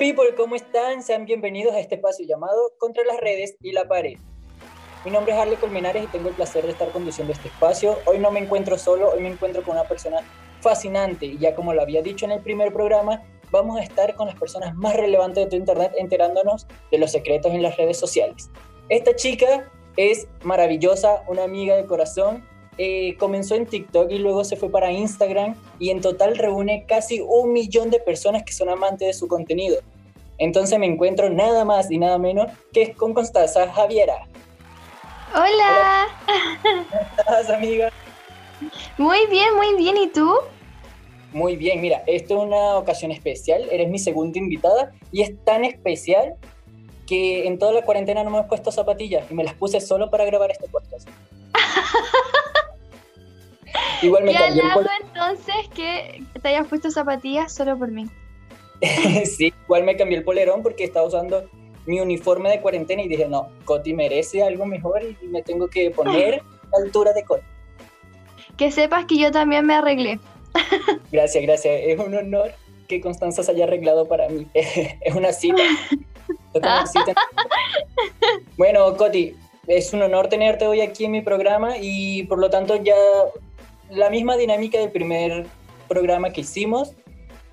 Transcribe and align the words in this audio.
people, 0.00 0.34
¿cómo 0.34 0.56
están? 0.56 1.02
Sean 1.02 1.26
bienvenidos 1.26 1.74
a 1.74 1.78
este 1.78 1.96
espacio 1.96 2.24
llamado 2.26 2.72
Contra 2.78 3.04
las 3.04 3.20
redes 3.20 3.56
y 3.60 3.72
la 3.72 3.86
pared. 3.86 4.14
Mi 5.04 5.10
nombre 5.10 5.34
es 5.34 5.38
Arle 5.38 5.56
Colmenares 5.56 6.04
y 6.04 6.06
tengo 6.06 6.30
el 6.30 6.34
placer 6.34 6.64
de 6.64 6.72
estar 6.72 6.90
conduciendo 6.90 7.34
este 7.34 7.48
espacio. 7.48 7.98
Hoy 8.06 8.18
no 8.18 8.30
me 8.30 8.40
encuentro 8.40 8.78
solo, 8.78 9.10
hoy 9.10 9.20
me 9.20 9.28
encuentro 9.28 9.62
con 9.62 9.74
una 9.76 9.86
persona 9.86 10.20
fascinante 10.62 11.26
y 11.26 11.36
ya 11.36 11.54
como 11.54 11.74
lo 11.74 11.82
había 11.82 12.00
dicho 12.00 12.24
en 12.24 12.32
el 12.32 12.40
primer 12.40 12.72
programa, 12.72 13.22
vamos 13.50 13.78
a 13.78 13.82
estar 13.82 14.14
con 14.14 14.26
las 14.26 14.36
personas 14.36 14.74
más 14.74 14.96
relevantes 14.96 15.44
de 15.44 15.50
tu 15.50 15.56
internet 15.56 15.92
enterándonos 15.98 16.66
de 16.90 16.96
los 16.96 17.12
secretos 17.12 17.52
en 17.52 17.62
las 17.62 17.76
redes 17.76 17.98
sociales. 17.98 18.48
Esta 18.88 19.14
chica 19.14 19.70
es 19.98 20.28
maravillosa, 20.42 21.24
una 21.28 21.44
amiga 21.44 21.76
de 21.76 21.84
corazón. 21.84 22.48
Eh, 22.78 23.18
comenzó 23.18 23.54
en 23.56 23.66
TikTok 23.66 24.10
y 24.10 24.18
luego 24.18 24.44
se 24.44 24.56
fue 24.56 24.70
para 24.70 24.90
Instagram 24.90 25.54
y 25.78 25.90
en 25.90 26.00
total 26.00 26.38
reúne 26.38 26.86
casi 26.88 27.20
un 27.20 27.52
millón 27.52 27.90
de 27.90 28.00
personas 28.00 28.42
que 28.44 28.54
son 28.54 28.70
amantes 28.70 29.06
de 29.06 29.12
su 29.12 29.28
contenido. 29.28 29.82
Entonces 30.40 30.78
me 30.78 30.86
encuentro 30.86 31.28
nada 31.28 31.66
más 31.66 31.90
y 31.90 31.98
nada 31.98 32.16
menos 32.16 32.50
que 32.72 32.94
con 32.94 33.12
Constanza 33.12 33.70
Javiera. 33.70 34.26
Hola. 35.34 36.06
¿Cómo 36.62 36.84
estás, 37.18 37.50
amiga? 37.50 37.92
Muy 38.96 39.26
bien, 39.26 39.54
muy 39.54 39.76
bien. 39.76 39.98
¿Y 39.98 40.08
tú? 40.08 40.34
Muy 41.32 41.56
bien, 41.56 41.82
mira, 41.82 42.02
esto 42.06 42.38
es 42.38 42.46
una 42.46 42.76
ocasión 42.76 43.12
especial. 43.12 43.68
Eres 43.70 43.90
mi 43.90 43.98
segunda 43.98 44.38
invitada 44.38 44.92
y 45.12 45.20
es 45.20 45.32
tan 45.44 45.62
especial 45.62 46.34
que 47.06 47.46
en 47.46 47.58
toda 47.58 47.72
la 47.72 47.82
cuarentena 47.82 48.24
no 48.24 48.30
me 48.30 48.40
he 48.40 48.44
puesto 48.44 48.72
zapatillas 48.72 49.30
y 49.30 49.34
me 49.34 49.44
las 49.44 49.54
puse 49.54 49.78
solo 49.80 50.10
para 50.10 50.24
grabar 50.24 50.50
este 50.50 50.68
podcast. 50.68 51.06
Igual 54.02 54.24
me 54.24 54.32
cambió 54.32 54.64
el 54.64 54.88
entonces 55.02 55.68
que 55.74 56.24
te 56.40 56.48
hayas 56.48 56.66
puesto 56.66 56.90
zapatillas 56.90 57.52
solo 57.52 57.78
por 57.78 57.90
mí. 57.90 58.06
sí, 59.24 59.52
igual 59.64 59.84
me 59.84 59.96
cambié 59.96 60.18
el 60.18 60.24
polerón 60.24 60.62
porque 60.62 60.84
estaba 60.84 61.06
usando 61.06 61.48
mi 61.86 62.00
uniforme 62.00 62.50
de 62.50 62.60
cuarentena 62.60 63.02
y 63.02 63.08
dije, 63.08 63.28
no, 63.28 63.48
Coti 63.64 63.94
merece 63.94 64.42
algo 64.42 64.66
mejor 64.66 65.02
y 65.02 65.26
me 65.26 65.42
tengo 65.42 65.68
que 65.68 65.90
poner 65.90 66.34
a 66.72 66.78
la 66.78 66.84
altura 66.84 67.12
de 67.12 67.24
Coti. 67.24 67.44
Que 68.56 68.70
sepas 68.70 69.06
que 69.06 69.18
yo 69.18 69.30
también 69.30 69.66
me 69.66 69.74
arreglé. 69.74 70.20
Gracias, 71.12 71.44
gracias. 71.44 71.80
Es 71.84 71.98
un 71.98 72.14
honor 72.14 72.52
que 72.88 73.00
Constanza 73.00 73.42
se 73.42 73.52
haya 73.52 73.64
arreglado 73.64 74.06
para 74.06 74.28
mí. 74.28 74.46
es 74.54 75.14
una 75.14 75.32
cita. 75.32 75.62
bueno, 78.56 78.96
Coti, 78.96 79.34
es 79.66 79.92
un 79.92 80.02
honor 80.02 80.28
tenerte 80.28 80.66
hoy 80.66 80.80
aquí 80.80 81.04
en 81.04 81.12
mi 81.12 81.22
programa 81.22 81.76
y 81.80 82.24
por 82.24 82.38
lo 82.38 82.50
tanto 82.50 82.76
ya 82.76 82.96
la 83.90 84.10
misma 84.10 84.36
dinámica 84.36 84.78
del 84.78 84.90
primer 84.90 85.46
programa 85.88 86.32
que 86.32 86.40
hicimos. 86.42 86.94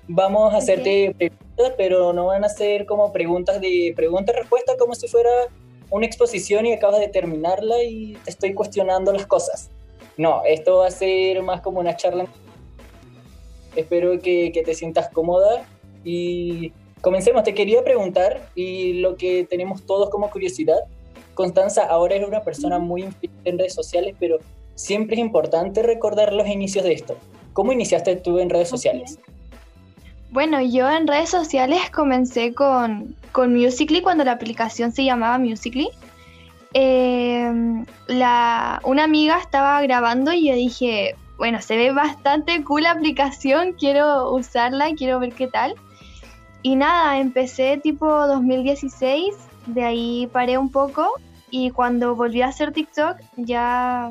Vamos 0.08 0.54
a 0.54 0.58
hacerte 0.58 1.14
preguntas, 1.16 1.74
pero 1.76 2.12
no 2.12 2.26
van 2.26 2.44
a 2.44 2.48
ser 2.48 2.86
como 2.86 3.12
preguntas 3.12 3.60
de 3.60 3.92
pregunta-respuesta, 3.94 4.76
como 4.78 4.94
si 4.94 5.06
fuera 5.06 5.30
una 5.90 6.06
exposición 6.06 6.66
y 6.66 6.72
acabas 6.72 7.00
de 7.00 7.08
terminarla 7.08 7.82
y 7.82 8.14
te 8.24 8.30
estoy 8.30 8.54
cuestionando 8.54 9.12
las 9.12 9.26
cosas. 9.26 9.70
No, 10.16 10.42
esto 10.44 10.78
va 10.78 10.88
a 10.88 10.90
ser 10.90 11.42
más 11.42 11.60
como 11.60 11.80
una 11.80 11.96
charla. 11.96 12.26
Espero 13.76 14.18
que, 14.20 14.50
que 14.52 14.62
te 14.62 14.74
sientas 14.74 15.08
cómoda 15.10 15.64
y 16.04 16.72
Comencemos, 17.00 17.44
te 17.44 17.54
quería 17.54 17.84
preguntar, 17.84 18.50
y 18.56 18.94
lo 18.94 19.16
que 19.16 19.44
tenemos 19.44 19.86
todos 19.86 20.10
como 20.10 20.30
curiosidad, 20.30 20.78
Constanza, 21.34 21.84
ahora 21.84 22.16
eres 22.16 22.26
una 22.26 22.42
persona 22.42 22.80
muy 22.80 23.08
en 23.44 23.58
redes 23.58 23.74
sociales, 23.74 24.16
pero 24.18 24.38
siempre 24.74 25.14
es 25.14 25.20
importante 25.20 25.84
recordar 25.84 26.32
los 26.32 26.48
inicios 26.48 26.84
de 26.84 26.94
esto. 26.94 27.16
¿Cómo 27.52 27.72
iniciaste 27.72 28.16
tú 28.16 28.40
en 28.40 28.50
redes 28.50 28.68
sociales? 28.68 29.20
Bueno, 30.30 30.60
yo 30.60 30.90
en 30.90 31.06
redes 31.06 31.30
sociales 31.30 31.90
comencé 31.90 32.52
con, 32.54 33.16
con 33.32 33.54
Musical.ly 33.54 34.02
cuando 34.02 34.24
la 34.24 34.32
aplicación 34.32 34.92
se 34.92 35.04
llamaba 35.04 35.38
Musical.ly. 35.38 35.88
Em, 36.74 37.86
la, 38.08 38.80
una 38.84 39.04
amiga 39.04 39.38
estaba 39.38 39.80
grabando 39.80 40.32
y 40.32 40.48
yo 40.48 40.54
dije, 40.54 41.14
bueno, 41.38 41.62
se 41.62 41.76
ve 41.76 41.92
bastante 41.92 42.62
cool 42.62 42.82
la 42.82 42.90
aplicación, 42.90 43.72
quiero 43.72 44.30
usarla, 44.32 44.94
quiero 44.94 45.18
ver 45.18 45.32
qué 45.32 45.46
tal. 45.46 45.74
Y 46.62 46.76
nada, 46.76 47.18
empecé 47.18 47.78
tipo 47.82 48.06
2016, 48.26 49.34
de 49.66 49.84
ahí 49.84 50.28
paré 50.30 50.58
un 50.58 50.70
poco 50.70 51.08
y 51.50 51.70
cuando 51.70 52.14
volví 52.14 52.42
a 52.42 52.48
hacer 52.48 52.72
TikTok 52.72 53.16
ya 53.36 54.10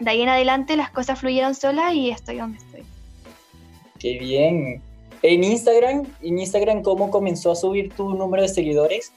de 0.00 0.10
ahí 0.10 0.22
en 0.22 0.28
adelante 0.28 0.76
las 0.76 0.90
cosas 0.90 1.20
fluyeron 1.20 1.54
solas 1.54 1.94
y 1.94 2.10
estoy 2.10 2.38
donde 2.38 2.58
estoy. 2.58 2.82
Qué 4.00 4.18
bien. 4.18 4.82
En 5.22 5.44
Instagram, 5.44 6.04
en 6.20 6.38
Instagram, 6.38 6.82
¿cómo 6.82 7.10
comenzó 7.10 7.52
a 7.52 7.56
subir 7.56 7.92
tu 7.94 8.14
número 8.14 8.42
de 8.42 8.48
seguidores? 8.48 9.12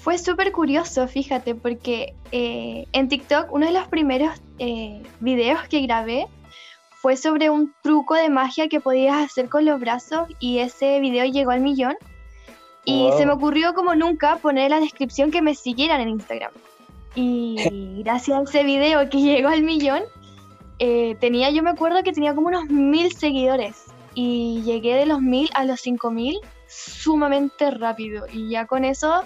Fue 0.00 0.16
súper 0.16 0.52
curioso, 0.52 1.06
fíjate, 1.06 1.54
porque 1.54 2.14
eh, 2.32 2.86
en 2.92 3.08
TikTok 3.08 3.52
uno 3.52 3.66
de 3.66 3.72
los 3.72 3.86
primeros 3.88 4.40
eh, 4.58 5.02
videos 5.20 5.60
que 5.68 5.82
grabé 5.82 6.26
fue 7.00 7.16
sobre 7.16 7.50
un 7.50 7.74
truco 7.82 8.14
de 8.14 8.30
magia 8.30 8.68
que 8.68 8.80
podías 8.80 9.16
hacer 9.16 9.50
con 9.50 9.66
los 9.66 9.78
brazos 9.78 10.28
y 10.38 10.58
ese 10.60 11.00
video 11.00 11.26
llegó 11.26 11.50
al 11.50 11.60
millón. 11.60 11.96
Y 12.86 13.10
se 13.18 13.26
me 13.26 13.32
ocurrió 13.32 13.74
como 13.74 13.94
nunca 13.94 14.36
poner 14.36 14.64
en 14.64 14.70
la 14.70 14.80
descripción 14.80 15.30
que 15.30 15.42
me 15.42 15.54
siguieran 15.54 16.00
en 16.00 16.08
Instagram. 16.08 16.50
Y 17.14 17.56
gracias 18.02 18.38
a 18.38 18.42
ese 18.42 18.64
video 18.64 19.08
que 19.10 19.18
llegó 19.18 19.48
al 19.48 19.62
millón, 19.62 20.02
eh, 20.80 21.14
tenía, 21.20 21.50
yo 21.50 21.62
me 21.62 21.70
acuerdo 21.70 22.02
que 22.02 22.12
tenía 22.12 22.34
como 22.34 22.48
unos 22.48 22.66
mil 22.66 23.12
seguidores. 23.12 23.84
Y 24.14 24.62
llegué 24.62 24.94
de 24.94 25.06
los 25.06 25.20
mil 25.20 25.48
a 25.54 25.64
los 25.64 25.80
cinco 25.80 26.10
mil 26.10 26.40
sumamente 26.66 27.70
rápido. 27.70 28.26
Y 28.32 28.50
ya 28.50 28.66
con 28.66 28.84
eso, 28.84 29.22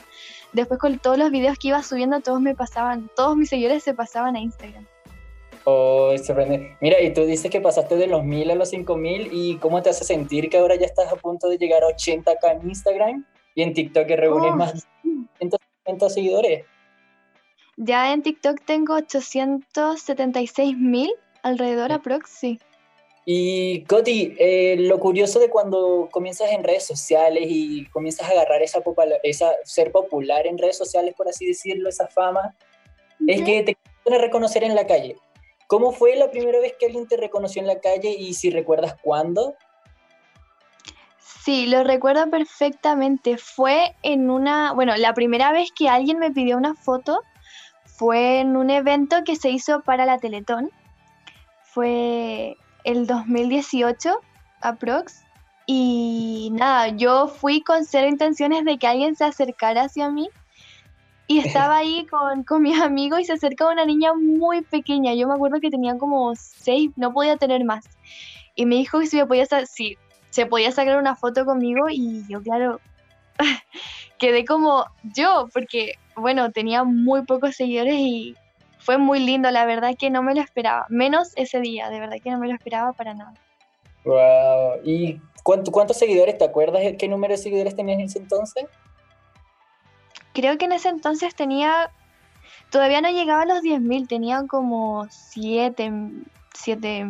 después 0.52 0.78
con 0.80 0.98
todos 0.98 1.16
los 1.16 1.30
videos 1.30 1.58
que 1.58 1.68
iba 1.68 1.82
subiendo, 1.82 2.20
todos 2.20 2.40
me 2.40 2.54
pasaban, 2.54 3.08
todos 3.16 3.36
mis 3.36 3.48
seguidores 3.48 3.82
se 3.82 3.94
pasaban 3.94 4.36
a 4.36 4.40
Instagram. 4.40 4.86
Oh, 5.64 6.12
sorprende. 6.18 6.76
Mira, 6.82 7.00
y 7.00 7.14
tú 7.14 7.24
dices 7.24 7.50
que 7.50 7.60
pasaste 7.60 7.96
de 7.96 8.08
los 8.08 8.22
mil 8.22 8.50
a 8.50 8.54
los 8.54 8.68
cinco 8.68 8.96
mil 8.96 9.30
y 9.32 9.56
cómo 9.58 9.80
te 9.80 9.90
hace 9.90 10.04
sentir 10.04 10.50
que 10.50 10.58
ahora 10.58 10.74
ya 10.74 10.84
estás 10.84 11.10
a 11.10 11.16
punto 11.16 11.48
de 11.48 11.56
llegar 11.56 11.82
a 11.82 11.86
80k 11.86 12.60
en 12.60 12.68
Instagram 12.68 13.26
y 13.54 13.62
en 13.62 13.72
TikTok 13.72 14.06
que 14.06 14.16
reúnes 14.16 14.52
oh, 14.52 14.56
más 14.56 14.86
de 15.86 16.10
seguidores. 16.10 16.66
Ya 17.76 18.12
en 18.12 18.22
TikTok 18.22 18.60
tengo 18.64 18.94
876 18.94 20.76
mil 20.76 21.10
alrededor 21.44 21.92
a 21.92 22.00
proxy. 22.00 22.58
Y 23.26 23.84
Coti, 23.84 24.34
eh, 24.38 24.76
lo 24.80 24.98
curioso 24.98 25.38
de 25.38 25.48
cuando 25.48 26.08
comienzas 26.10 26.50
en 26.50 26.64
redes 26.64 26.84
sociales 26.84 27.44
y 27.48 27.86
comienzas 27.86 28.28
a 28.28 28.32
agarrar 28.32 28.62
esa, 28.62 28.82
esa 29.22 29.52
ser 29.64 29.92
popular 29.92 30.46
en 30.46 30.58
redes 30.58 30.76
sociales, 30.76 31.14
por 31.16 31.28
así 31.28 31.46
decirlo, 31.46 31.88
esa 31.88 32.06
fama, 32.08 32.54
es 33.26 33.42
que 33.42 33.62
te 33.62 33.76
quieren 34.02 34.20
reconocer 34.20 34.64
en 34.64 34.74
la 34.74 34.86
calle. 34.86 35.16
¿Cómo 35.66 35.92
fue 35.92 36.16
la 36.16 36.30
primera 36.30 36.60
vez 36.60 36.74
que 36.78 36.86
alguien 36.86 37.08
te 37.08 37.16
reconoció 37.16 37.62
en 37.62 37.68
la 37.68 37.80
calle 37.80 38.10
y 38.10 38.34
si 38.34 38.50
recuerdas 38.50 38.96
cuándo? 39.00 39.54
Sí, 41.18 41.66
lo 41.66 41.82
recuerdo 41.84 42.28
perfectamente. 42.30 43.38
Fue 43.38 43.94
en 44.02 44.30
una, 44.30 44.72
bueno, 44.72 44.96
la 44.96 45.14
primera 45.14 45.52
vez 45.52 45.70
que 45.72 45.88
alguien 45.88 46.18
me 46.18 46.30
pidió 46.30 46.56
una 46.56 46.74
foto 46.74 47.22
fue 47.86 48.40
en 48.40 48.56
un 48.56 48.70
evento 48.70 49.24
que 49.24 49.36
se 49.36 49.50
hizo 49.50 49.80
para 49.82 50.04
la 50.04 50.18
Teletón. 50.18 50.70
Fue 51.74 52.56
el 52.84 53.08
2018, 53.08 54.20
aprox. 54.60 55.24
Y 55.66 56.50
nada, 56.52 56.88
yo 56.88 57.26
fui 57.26 57.62
con 57.62 57.84
cero 57.84 58.06
intenciones 58.06 58.64
de 58.64 58.78
que 58.78 58.86
alguien 58.86 59.16
se 59.16 59.24
acercara 59.24 59.82
hacia 59.82 60.08
mí 60.08 60.28
y 61.26 61.40
estaba 61.40 61.76
ahí 61.78 62.06
con, 62.06 62.44
con 62.44 62.62
mis 62.62 62.80
amigos 62.80 63.20
y 63.20 63.24
se 63.24 63.32
acerca 63.32 63.68
una 63.68 63.84
niña 63.86 64.14
muy 64.14 64.62
pequeña. 64.62 65.14
Yo 65.14 65.26
me 65.26 65.34
acuerdo 65.34 65.58
que 65.58 65.70
tenía 65.70 65.98
como 65.98 66.32
seis, 66.36 66.92
no 66.94 67.12
podía 67.12 67.36
tener 67.38 67.64
más. 67.64 67.84
Y 68.54 68.66
me 68.66 68.76
dijo 68.76 69.00
que 69.00 69.08
si 69.08 69.16
me 69.16 69.26
podía, 69.26 69.46
si 69.66 69.98
se 70.30 70.46
podía 70.46 70.70
sacar 70.70 70.96
una 70.96 71.16
foto 71.16 71.44
conmigo 71.44 71.86
y 71.90 72.24
yo, 72.28 72.40
claro, 72.40 72.80
quedé 74.18 74.44
como 74.44 74.84
yo, 75.02 75.48
porque, 75.52 75.94
bueno, 76.14 76.52
tenía 76.52 76.84
muy 76.84 77.24
pocos 77.24 77.56
seguidores 77.56 77.96
y 77.96 78.36
fue 78.84 78.98
muy 78.98 79.18
lindo, 79.18 79.50
la 79.50 79.64
verdad 79.64 79.94
que 79.98 80.10
no 80.10 80.22
me 80.22 80.34
lo 80.34 80.40
esperaba, 80.40 80.86
menos 80.88 81.32
ese 81.36 81.60
día, 81.60 81.88
de 81.88 82.00
verdad 82.00 82.16
que 82.22 82.30
no 82.30 82.38
me 82.38 82.48
lo 82.48 82.54
esperaba 82.54 82.92
para 82.92 83.14
nada. 83.14 83.32
Wow, 84.04 84.80
¿y 84.84 85.20
cuántos 85.42 85.96
seguidores, 85.96 86.36
te 86.36 86.44
acuerdas 86.44 86.82
qué 86.98 87.08
número 87.08 87.32
de 87.32 87.38
seguidores 87.38 87.74
tenías 87.74 87.98
en 87.98 88.04
ese 88.04 88.18
entonces? 88.18 88.66
creo 90.34 90.58
que 90.58 90.66
en 90.66 90.72
ese 90.72 90.90
entonces 90.90 91.34
tenía, 91.34 91.90
todavía 92.70 93.00
no 93.00 93.08
llegaba 93.08 93.42
a 93.42 93.46
los 93.46 93.62
10.000, 93.62 94.06
tenía 94.06 94.42
como 94.46 95.06
7, 95.08 95.90
7, 96.52 97.06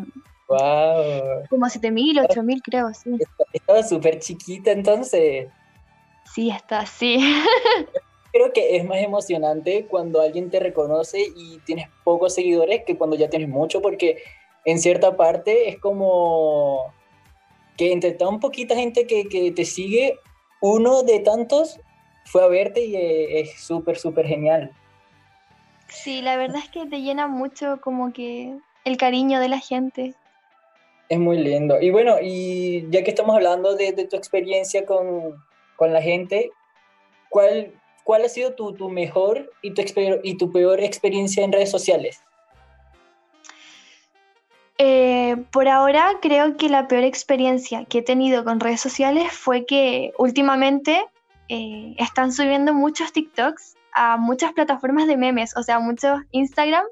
wow. 0.46 1.48
como 1.50 1.66
7.000, 1.66 2.20
8.000 2.28 2.62
creo, 2.62 2.94
sí. 2.94 3.18
Estaba 3.52 3.82
súper 3.82 4.20
chiquita 4.20 4.70
entonces. 4.70 5.48
Sí, 6.32 6.50
está, 6.50 6.86
sí. 6.86 7.18
Creo 8.34 8.52
que 8.52 8.76
es 8.76 8.84
más 8.84 8.98
emocionante 8.98 9.86
cuando 9.86 10.20
alguien 10.20 10.50
te 10.50 10.60
reconoce 10.60 11.24
y 11.36 11.60
tienes 11.60 11.88
pocos 12.02 12.34
seguidores 12.34 12.82
que 12.84 12.98
cuando 12.98 13.16
ya 13.16 13.30
tienes 13.30 13.48
mucho, 13.48 13.80
porque 13.80 14.22
en 14.64 14.78
cierta 14.78 15.16
parte 15.16 15.68
es 15.68 15.78
como 15.78 16.92
que 17.76 17.92
entre 17.92 18.12
tan 18.12 18.40
poquita 18.40 18.74
gente 18.74 19.06
que, 19.06 19.28
que 19.28 19.52
te 19.52 19.64
sigue, 19.64 20.18
uno 20.60 21.02
de 21.04 21.20
tantos 21.20 21.80
fue 22.24 22.42
a 22.42 22.48
verte 22.48 22.84
y 22.84 22.96
eh, 22.96 23.40
es 23.40 23.60
súper, 23.60 23.96
súper 23.96 24.26
genial. 24.26 24.72
Sí, 25.88 26.22
la 26.22 26.36
verdad 26.36 26.56
es 26.56 26.70
que 26.70 26.86
te 26.86 27.02
llena 27.02 27.28
mucho 27.28 27.80
como 27.80 28.12
que 28.12 28.56
el 28.84 28.96
cariño 28.96 29.40
de 29.40 29.48
la 29.48 29.58
gente. 29.58 30.14
Es 31.08 31.18
muy 31.18 31.38
lindo. 31.38 31.80
Y 31.80 31.90
bueno, 31.90 32.16
y 32.20 32.90
ya 32.90 33.04
que 33.04 33.10
estamos 33.10 33.36
hablando 33.36 33.76
de, 33.76 33.92
tu 33.92 34.16
experiencia 34.16 34.84
con, 34.86 35.36
la 35.78 36.02
gente, 36.02 36.50
¿cuál, 37.28 37.72
cuál 38.04 38.24
ha 38.24 38.28
sido 38.28 38.54
tu, 38.54 38.74
tu 38.74 38.88
mejor 38.88 39.50
y 39.62 39.72
tu, 39.72 39.82
y 40.22 40.36
tu 40.36 40.52
peor 40.52 40.80
experiencia 40.80 41.42
en 41.42 41.52
redes 41.52 41.70
sociales? 41.70 42.22
Eh, 44.78 45.36
por 45.52 45.68
ahora 45.68 46.18
creo 46.20 46.56
que 46.56 46.68
la 46.68 46.88
peor 46.88 47.04
experiencia 47.04 47.84
que 47.84 47.98
he 47.98 48.02
tenido 48.02 48.44
con 48.44 48.60
redes 48.60 48.80
sociales 48.80 49.32
fue 49.32 49.66
que 49.66 50.12
últimamente 50.18 51.04
eh, 51.48 51.94
están 51.98 52.32
subiendo 52.32 52.74
muchos 52.74 53.12
TikToks 53.12 53.76
a 53.92 54.16
muchas 54.16 54.52
plataformas 54.52 55.06
de 55.06 55.16
memes, 55.16 55.56
o 55.56 55.62
sea, 55.62 55.78
muchos 55.78 56.20
Instagram, 56.32 56.84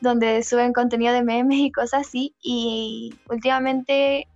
donde 0.00 0.42
suben 0.42 0.74
contenido 0.74 1.14
de 1.14 1.22
memes 1.22 1.58
y 1.58 1.72
cosas 1.72 2.06
así. 2.06 2.34
Y 2.42 3.14
últimamente, 3.30 4.28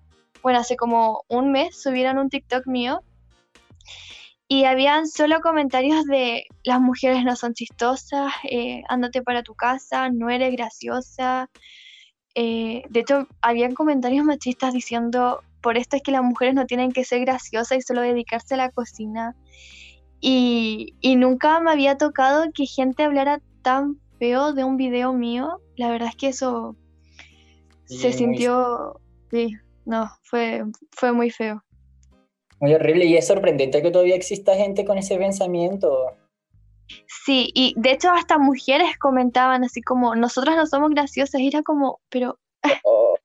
bueno, 0.43 0.59
hace 0.59 0.77
como 0.77 1.25
un 1.29 1.53
mes 1.53 1.81
subieron 1.81 2.17
un 2.19 2.31
TikTok 2.31 2.67
mío 2.67 3.03
y 4.53 4.67
habían 4.67 5.09
solo 5.09 5.41
comentarios 5.41 6.05
de 6.05 6.45
las 6.63 6.79
mujeres 6.79 7.25
no 7.25 7.37
son 7.37 7.55
chistosas, 7.55 8.35
eh, 8.45 8.83
ándate 8.91 9.23
para 9.23 9.43
tu 9.43 9.55
casa, 9.55 10.11
no 10.11 10.29
eres 10.29 10.53
graciosa. 10.53 11.49
Eh, 12.35 12.83
de 12.91 13.01
hecho, 13.01 13.27
habían 13.41 13.73
comentarios 13.73 14.27
machistas 14.27 14.75
diciendo, 14.75 15.41
por 15.63 15.79
esto 15.79 15.97
es 15.97 16.03
que 16.03 16.13
las 16.13 16.23
mujeres 16.23 16.55
no 16.55 16.67
tienen 16.67 16.93
que 16.93 17.03
ser 17.03 17.21
graciosas 17.21 17.79
y 17.79 17.81
solo 17.81 18.03
dedicarse 18.03 18.53
a 18.53 18.59
la 18.59 18.71
cocina. 18.71 19.35
Y, 20.21 20.97
nunca 21.17 21.59
me 21.61 21.71
había 21.71 21.97
tocado 21.97 22.45
que 22.53 22.67
gente 22.67 23.05
hablara 23.05 23.41
tan 23.63 24.01
feo 24.19 24.53
de 24.53 24.65
un 24.65 24.77
video 24.77 25.15
mío. 25.15 25.63
La 25.77 25.91
verdad 25.91 26.11
es 26.11 26.17
que 26.17 26.29
eso 26.29 26.77
se 27.87 28.13
sintió, 28.13 29.01
sí, 29.31 29.57
no, 29.87 30.11
fue, 30.25 30.63
fue 30.91 31.13
muy 31.13 31.31
feo. 31.31 31.65
Muy 32.63 32.75
horrible 32.75 33.07
y 33.07 33.17
es 33.17 33.27
sorprendente 33.27 33.83
que 33.83 33.91
todavía 33.91 34.15
exista 34.15 34.55
gente 34.55 34.85
con 34.85 34.97
ese 34.97 35.17
pensamiento. 35.17 36.13
Sí, 37.09 37.51
y 37.55 37.75
de 37.77 37.91
hecho 37.91 38.11
hasta 38.13 38.39
mujeres 38.39 38.97
comentaban 39.01 39.65
así 39.65 39.83
como, 39.83 40.15
nosotras 40.15 40.55
no 40.55 40.65
somos 40.69 40.91
graciosas, 40.91 41.41
y 41.41 41.49
era 41.49 41.65
como, 41.65 41.99
pero... 42.09 42.39
Oh. 42.85 43.17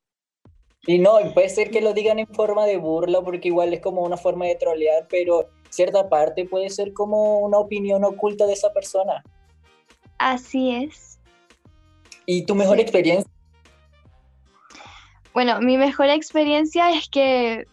Y 0.87 0.97
no, 0.97 1.19
puede 1.35 1.49
ser 1.49 1.69
que 1.69 1.81
lo 1.81 1.93
digan 1.93 2.17
en 2.17 2.25
forma 2.25 2.65
de 2.65 2.77
burla, 2.77 3.21
porque 3.21 3.49
igual 3.49 3.75
es 3.75 3.79
como 3.79 4.01
una 4.01 4.17
forma 4.17 4.47
de 4.47 4.55
trolear, 4.55 5.05
pero 5.07 5.47
cierta 5.69 6.09
parte 6.09 6.45
puede 6.45 6.71
ser 6.71 6.93
como 6.93 7.37
una 7.37 7.59
opinión 7.59 8.05
oculta 8.05 8.47
de 8.47 8.53
esa 8.53 8.73
persona. 8.73 9.23
Así 10.17 10.71
es. 10.71 11.19
¿Y 12.25 12.43
tu 12.47 12.55
mejor 12.55 12.79
experiencia? 12.79 13.31
Bueno, 15.31 15.61
mi 15.61 15.77
mejor 15.77 16.09
experiencia 16.09 16.89
es 16.89 17.07
que 17.07 17.67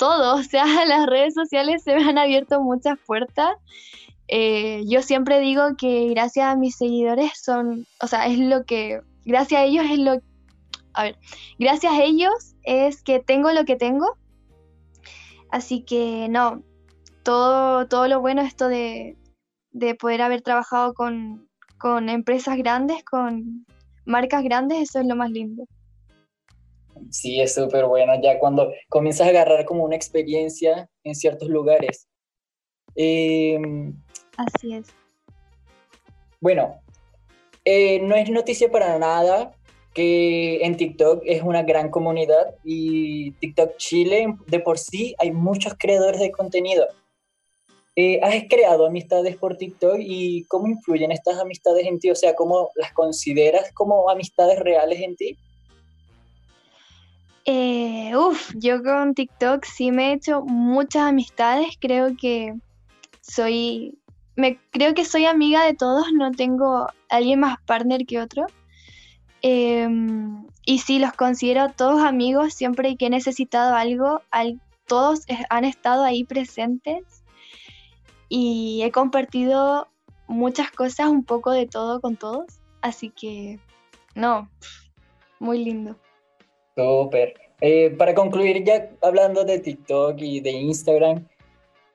todo, 0.00 0.34
o 0.40 0.42
sea, 0.42 0.64
las 0.86 1.06
redes 1.06 1.34
sociales 1.34 1.84
se 1.84 1.94
me 1.94 2.02
han 2.02 2.18
abierto 2.18 2.60
muchas 2.60 2.98
puertas. 3.06 3.54
Eh, 4.26 4.82
yo 4.86 5.02
siempre 5.02 5.40
digo 5.40 5.76
que 5.76 6.08
gracias 6.08 6.46
a 6.46 6.56
mis 6.56 6.76
seguidores 6.76 7.32
son, 7.40 7.86
o 8.00 8.06
sea, 8.06 8.26
es 8.26 8.38
lo 8.38 8.64
que, 8.64 9.02
gracias 9.24 9.60
a 9.60 9.64
ellos 9.64 9.84
es 9.90 9.98
lo, 9.98 10.20
a 10.94 11.02
ver, 11.04 11.18
gracias 11.58 11.92
a 11.92 12.02
ellos 12.02 12.56
es 12.62 13.02
que 13.02 13.20
tengo 13.20 13.52
lo 13.52 13.64
que 13.64 13.76
tengo. 13.76 14.16
Así 15.50 15.82
que 15.82 16.28
no, 16.28 16.62
todo, 17.24 17.86
todo 17.88 18.06
lo 18.06 18.20
bueno 18.20 18.42
esto 18.42 18.68
de, 18.68 19.16
de 19.72 19.94
poder 19.96 20.22
haber 20.22 20.42
trabajado 20.42 20.94
con, 20.94 21.48
con 21.76 22.08
empresas 22.08 22.56
grandes, 22.56 23.04
con 23.04 23.66
marcas 24.04 24.44
grandes, 24.44 24.78
eso 24.82 25.00
es 25.00 25.06
lo 25.06 25.16
más 25.16 25.30
lindo. 25.30 25.64
Sí, 27.10 27.40
es 27.40 27.54
súper 27.54 27.86
bueno, 27.86 28.12
ya 28.22 28.38
cuando 28.38 28.72
comienzas 28.88 29.26
a 29.26 29.30
agarrar 29.30 29.64
como 29.64 29.84
una 29.84 29.96
experiencia 29.96 30.88
en 31.04 31.14
ciertos 31.14 31.48
lugares. 31.48 32.08
Em, 32.94 33.94
Así 34.36 34.74
es. 34.74 34.88
Bueno, 36.40 36.80
eh, 37.64 38.00
no 38.00 38.16
es 38.16 38.30
noticia 38.30 38.70
para 38.70 38.98
nada 38.98 39.52
que 39.94 40.64
en 40.64 40.76
TikTok 40.76 41.22
es 41.26 41.42
una 41.42 41.62
gran 41.62 41.90
comunidad 41.90 42.54
y 42.64 43.32
TikTok 43.32 43.76
Chile 43.76 44.34
de 44.46 44.60
por 44.60 44.78
sí 44.78 45.14
hay 45.18 45.32
muchos 45.32 45.74
creadores 45.78 46.20
de 46.20 46.30
contenido. 46.30 46.86
Eh, 47.96 48.20
¿Has 48.22 48.44
creado 48.48 48.86
amistades 48.86 49.36
por 49.36 49.56
TikTok 49.56 49.96
y 49.98 50.44
cómo 50.44 50.68
influyen 50.68 51.12
estas 51.12 51.38
amistades 51.38 51.86
en 51.86 51.98
ti? 51.98 52.10
O 52.10 52.14
sea, 52.14 52.34
¿cómo 52.34 52.70
las 52.76 52.92
consideras 52.92 53.72
como 53.72 54.08
amistades 54.08 54.58
reales 54.60 55.00
en 55.00 55.16
ti? 55.16 55.36
Eh, 57.52 58.12
uf, 58.16 58.54
yo 58.54 58.80
con 58.80 59.12
TikTok 59.12 59.64
sí 59.64 59.90
me 59.90 60.10
he 60.10 60.12
hecho 60.12 60.42
muchas 60.42 61.02
amistades. 61.08 61.76
Creo 61.80 62.16
que 62.16 62.54
soy, 63.22 63.98
me 64.36 64.60
creo 64.70 64.94
que 64.94 65.04
soy 65.04 65.26
amiga 65.26 65.64
de 65.64 65.74
todos. 65.74 66.12
No 66.12 66.30
tengo 66.30 66.86
alguien 67.08 67.40
más 67.40 67.60
partner 67.62 68.06
que 68.06 68.20
otro. 68.20 68.46
Em, 69.42 70.46
y 70.64 70.78
sí, 70.78 71.00
los 71.00 71.12
considero 71.14 71.70
todos 71.70 72.04
amigos. 72.04 72.54
Siempre 72.54 72.96
que 72.96 73.06
he 73.06 73.10
necesitado 73.10 73.74
algo, 73.74 74.22
todos 74.86 75.26
han 75.48 75.64
estado 75.64 76.04
ahí 76.04 76.22
presentes 76.22 77.24
y 78.28 78.82
he 78.84 78.92
compartido 78.92 79.88
muchas 80.28 80.70
cosas, 80.70 81.08
un 81.08 81.24
poco 81.24 81.50
de 81.50 81.66
todo 81.66 82.00
con 82.00 82.16
todos, 82.16 82.60
así 82.80 83.10
que 83.10 83.58
no, 84.14 84.48
muy 85.40 85.64
lindo. 85.64 85.96
Súper. 86.76 87.34
Eh, 87.60 87.90
para 87.90 88.14
concluir 88.14 88.64
ya 88.64 88.90
hablando 89.02 89.44
de 89.44 89.58
TikTok 89.58 90.16
y 90.18 90.40
de 90.40 90.50
Instagram, 90.50 91.26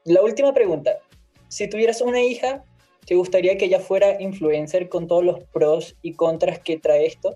la 0.04 0.22
última 0.22 0.54
pregunta, 0.54 1.00
si 1.48 1.68
tuvieras 1.70 2.02
una 2.02 2.22
hija, 2.22 2.64
¿te 3.06 3.16
gustaría 3.16 3.58
que 3.58 3.66
ella 3.66 3.80
fuera 3.80 4.22
influencer 4.22 4.90
con 4.90 5.08
todos 5.08 5.24
los 5.24 5.44
pros 5.46 5.96
y 6.02 6.14
contras 6.14 6.60
que 6.60 6.78
trae 6.78 7.08
esto? 7.08 7.36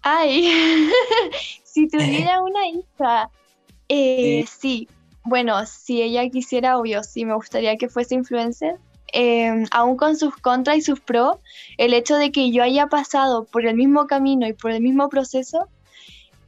Ay, 0.00 0.88
si 1.64 1.88
tuviera 1.88 2.42
una 2.42 2.66
hija, 2.68 3.30
eh, 3.88 4.44
sí. 4.46 4.88
Bueno, 5.24 5.64
si 5.66 6.02
ella 6.02 6.28
quisiera, 6.28 6.78
obvio, 6.78 7.02
sí 7.02 7.24
me 7.24 7.34
gustaría 7.34 7.76
que 7.76 7.88
fuese 7.88 8.14
influencer. 8.14 8.76
Em, 9.16 9.64
aún 9.70 9.96
con 9.96 10.16
sus 10.16 10.36
contras 10.38 10.78
y 10.78 10.82
sus 10.82 10.98
pros, 10.98 11.36
el 11.78 11.94
hecho 11.94 12.16
de 12.16 12.32
que 12.32 12.50
yo 12.50 12.64
haya 12.64 12.88
pasado 12.88 13.44
por 13.44 13.64
el 13.64 13.76
mismo 13.76 14.08
camino 14.08 14.44
y 14.48 14.54
por 14.54 14.72
el 14.72 14.80
mismo 14.80 15.08
proceso, 15.08 15.68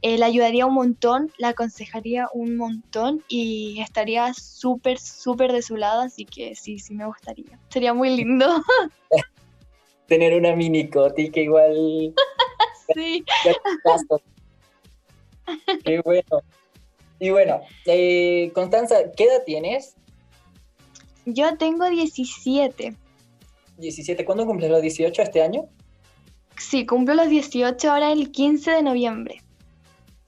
eh, 0.01 0.17
la 0.17 0.25
ayudaría 0.25 0.65
un 0.65 0.73
montón, 0.73 1.31
la 1.37 1.49
aconsejaría 1.49 2.27
un 2.33 2.57
montón 2.57 3.23
y 3.29 3.79
estaría 3.79 4.33
súper, 4.33 4.99
súper 4.99 5.53
de 5.53 5.61
su 5.61 5.77
lado, 5.77 6.01
así 6.01 6.25
que 6.25 6.55
sí, 6.55 6.77
sí 6.77 6.93
me 6.93 7.05
gustaría. 7.05 7.57
Sería 7.69 7.93
muy 7.93 8.09
lindo. 8.17 8.45
Tener 10.07 10.33
una 10.33 10.53
mini 10.53 10.89
coti 10.89 11.29
que 11.29 11.43
igual... 11.43 12.13
sí. 12.93 13.23
Qué 15.85 16.01
bueno. 16.01 16.43
Y 17.17 17.29
bueno, 17.29 17.61
eh, 17.85 18.51
Constanza, 18.53 19.09
¿qué 19.15 19.23
edad 19.23 19.43
tienes? 19.45 19.95
Yo 21.29 21.57
tengo 21.57 21.89
17. 21.89 22.95
17, 23.77 24.25
¿cuándo 24.25 24.45
cumples 24.45 24.71
los 24.71 24.81
18 24.81 25.21
este 25.21 25.41
año? 25.41 25.65
Sí, 26.57 26.85
cumplo 26.85 27.15
los 27.15 27.29
18 27.29 27.91
ahora 27.91 28.13
el 28.13 28.31
15 28.31 28.71
de 28.71 28.81
noviembre. 28.81 29.43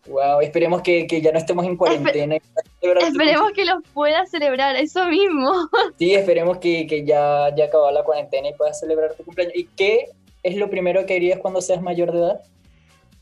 Wow, 0.08 0.42
esperemos 0.42 0.82
que, 0.82 1.08
ya 1.08 1.32
no 1.32 1.38
estemos 1.38 1.66
en 1.66 1.78
cuarentena. 1.78 2.36
esperemos 2.82 3.52
que 3.54 3.64
los 3.64 3.82
puedas 3.94 4.30
celebrar, 4.30 4.76
eso 4.76 5.06
mismo. 5.06 5.70
Sí, 5.98 6.14
esperemos 6.14 6.58
que, 6.58 6.86
ya, 7.06 7.56
ya 7.56 7.66
acabó 7.66 7.90
la 7.92 8.04
cuarentena 8.04 8.50
y 8.50 8.54
puedas 8.54 8.78
celebrar 8.78 9.14
tu 9.16 9.24
cumpleaños. 9.24 9.56
¿Y 9.56 9.66
qué 9.78 10.08
es 10.44 10.58
lo 10.58 10.70
primero 10.70 11.06
que 11.06 11.16
harías 11.16 11.40
cuando 11.40 11.62
seas 11.62 11.82
mayor 11.82 12.12
de 12.12 12.20
edad? 12.20 12.42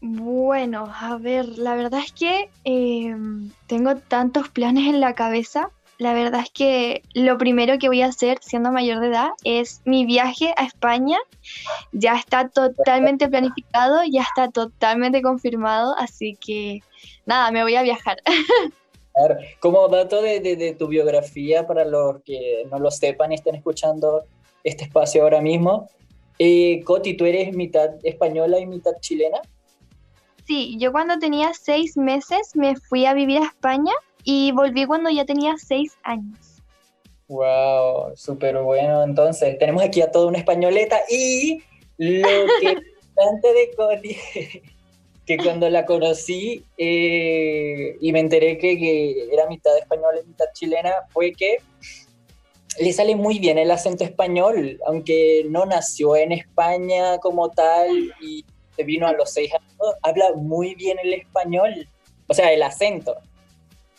Bueno, 0.01 0.91
a 0.99 1.17
ver, 1.17 1.45
la 1.59 1.75
verdad 1.75 1.99
es 2.03 2.11
que 2.11 2.49
em, 2.63 3.51
tengo 3.67 3.97
tantos 3.97 4.49
planes 4.49 4.87
en 4.87 4.99
la 4.99 5.13
cabeza. 5.13 5.69
La 5.97 6.13
verdad 6.13 6.41
es 6.41 6.51
que 6.51 7.01
lo 7.13 7.37
primero 7.39 7.79
que 7.79 7.87
voy 7.87 8.03
a 8.03 8.07
hacer 8.07 8.37
siendo 8.41 8.71
mayor 8.71 8.99
de 8.99 9.07
edad 9.07 9.29
es 9.43 9.81
mi 9.85 10.05
viaje 10.05 10.53
a 10.55 10.65
España. 10.65 11.17
Ya 11.91 12.15
está 12.15 12.49
totalmente 12.49 13.27
planificado, 13.27 14.01
ya 14.07 14.21
está 14.21 14.51
totalmente 14.51 15.23
confirmado, 15.23 15.95
así 15.97 16.35
que 16.35 16.81
nada, 17.25 17.49
me 17.51 17.63
voy 17.63 17.75
a 17.75 17.81
viajar. 17.81 18.17
Como 19.59 19.87
dato 19.87 20.21
de, 20.21 20.75
tu 20.77 20.87
biografía, 20.87 21.65
para 21.65 21.83
los 21.85 22.21
que 22.23 22.67
no 22.69 22.77
lo 22.77 22.91
sepan 22.91 23.31
y 23.31 23.35
estén 23.35 23.55
escuchando 23.55 24.25
este 24.63 24.83
espacio 24.83 25.23
ahora 25.23 25.41
mismo, 25.41 25.89
eh, 26.37 26.83
Coti, 26.83 27.17
¿tú 27.17 27.25
eres 27.25 27.55
mitad 27.55 27.95
española 28.03 28.59
y 28.59 28.67
mitad 28.67 28.91
chilena? 28.99 29.39
Sí, 30.45 30.77
yo 30.79 30.91
cuando 30.91 31.17
tenía 31.17 31.51
seis 31.53 31.97
meses 31.97 32.55
me 32.55 32.75
fui 32.75 33.05
a 33.07 33.13
vivir 33.13 33.41
a 33.41 33.45
España 33.45 33.93
y 34.29 34.51
volví 34.51 34.85
cuando 34.85 35.09
ya 35.09 35.23
tenía 35.23 35.55
seis 35.57 35.97
años. 36.03 36.61
Wow, 37.29 38.11
súper 38.17 38.57
bueno. 38.57 39.03
Entonces, 39.03 39.57
tenemos 39.57 39.81
aquí 39.81 40.01
a 40.01 40.11
toda 40.11 40.27
una 40.27 40.37
españoleta 40.37 40.99
y 41.09 41.63
lo 41.95 42.27
que 42.59 42.75
de 43.41 43.71
Coti, 43.77 44.17
que 45.25 45.37
cuando 45.37 45.69
la 45.69 45.85
conocí 45.85 46.65
eh, 46.77 47.95
y 48.01 48.11
me 48.11 48.19
enteré 48.19 48.57
que, 48.57 48.77
que, 48.77 49.29
era 49.31 49.47
mitad 49.47 49.77
española 49.77 50.19
y 50.21 50.27
mitad 50.27 50.47
chilena, 50.53 50.91
fue 51.07 51.31
que 51.31 51.59
le 52.81 52.91
sale 52.91 53.15
muy 53.15 53.39
bien 53.39 53.57
el 53.57 53.71
acento 53.71 54.03
español, 54.03 54.77
aunque 54.85 55.45
no 55.49 55.65
nació 55.65 56.17
en 56.17 56.33
España 56.33 57.17
como 57.19 57.49
tal 57.49 58.13
y 58.19 58.43
se 58.75 58.83
vino 58.83 59.07
a 59.07 59.13
los 59.13 59.31
seis 59.31 59.53
años, 59.53 59.95
habla 60.01 60.33
muy 60.35 60.75
bien 60.75 60.97
el 61.01 61.13
español, 61.13 61.87
o 62.27 62.33
sea, 62.33 62.51
el 62.51 62.61
acento. 62.61 63.15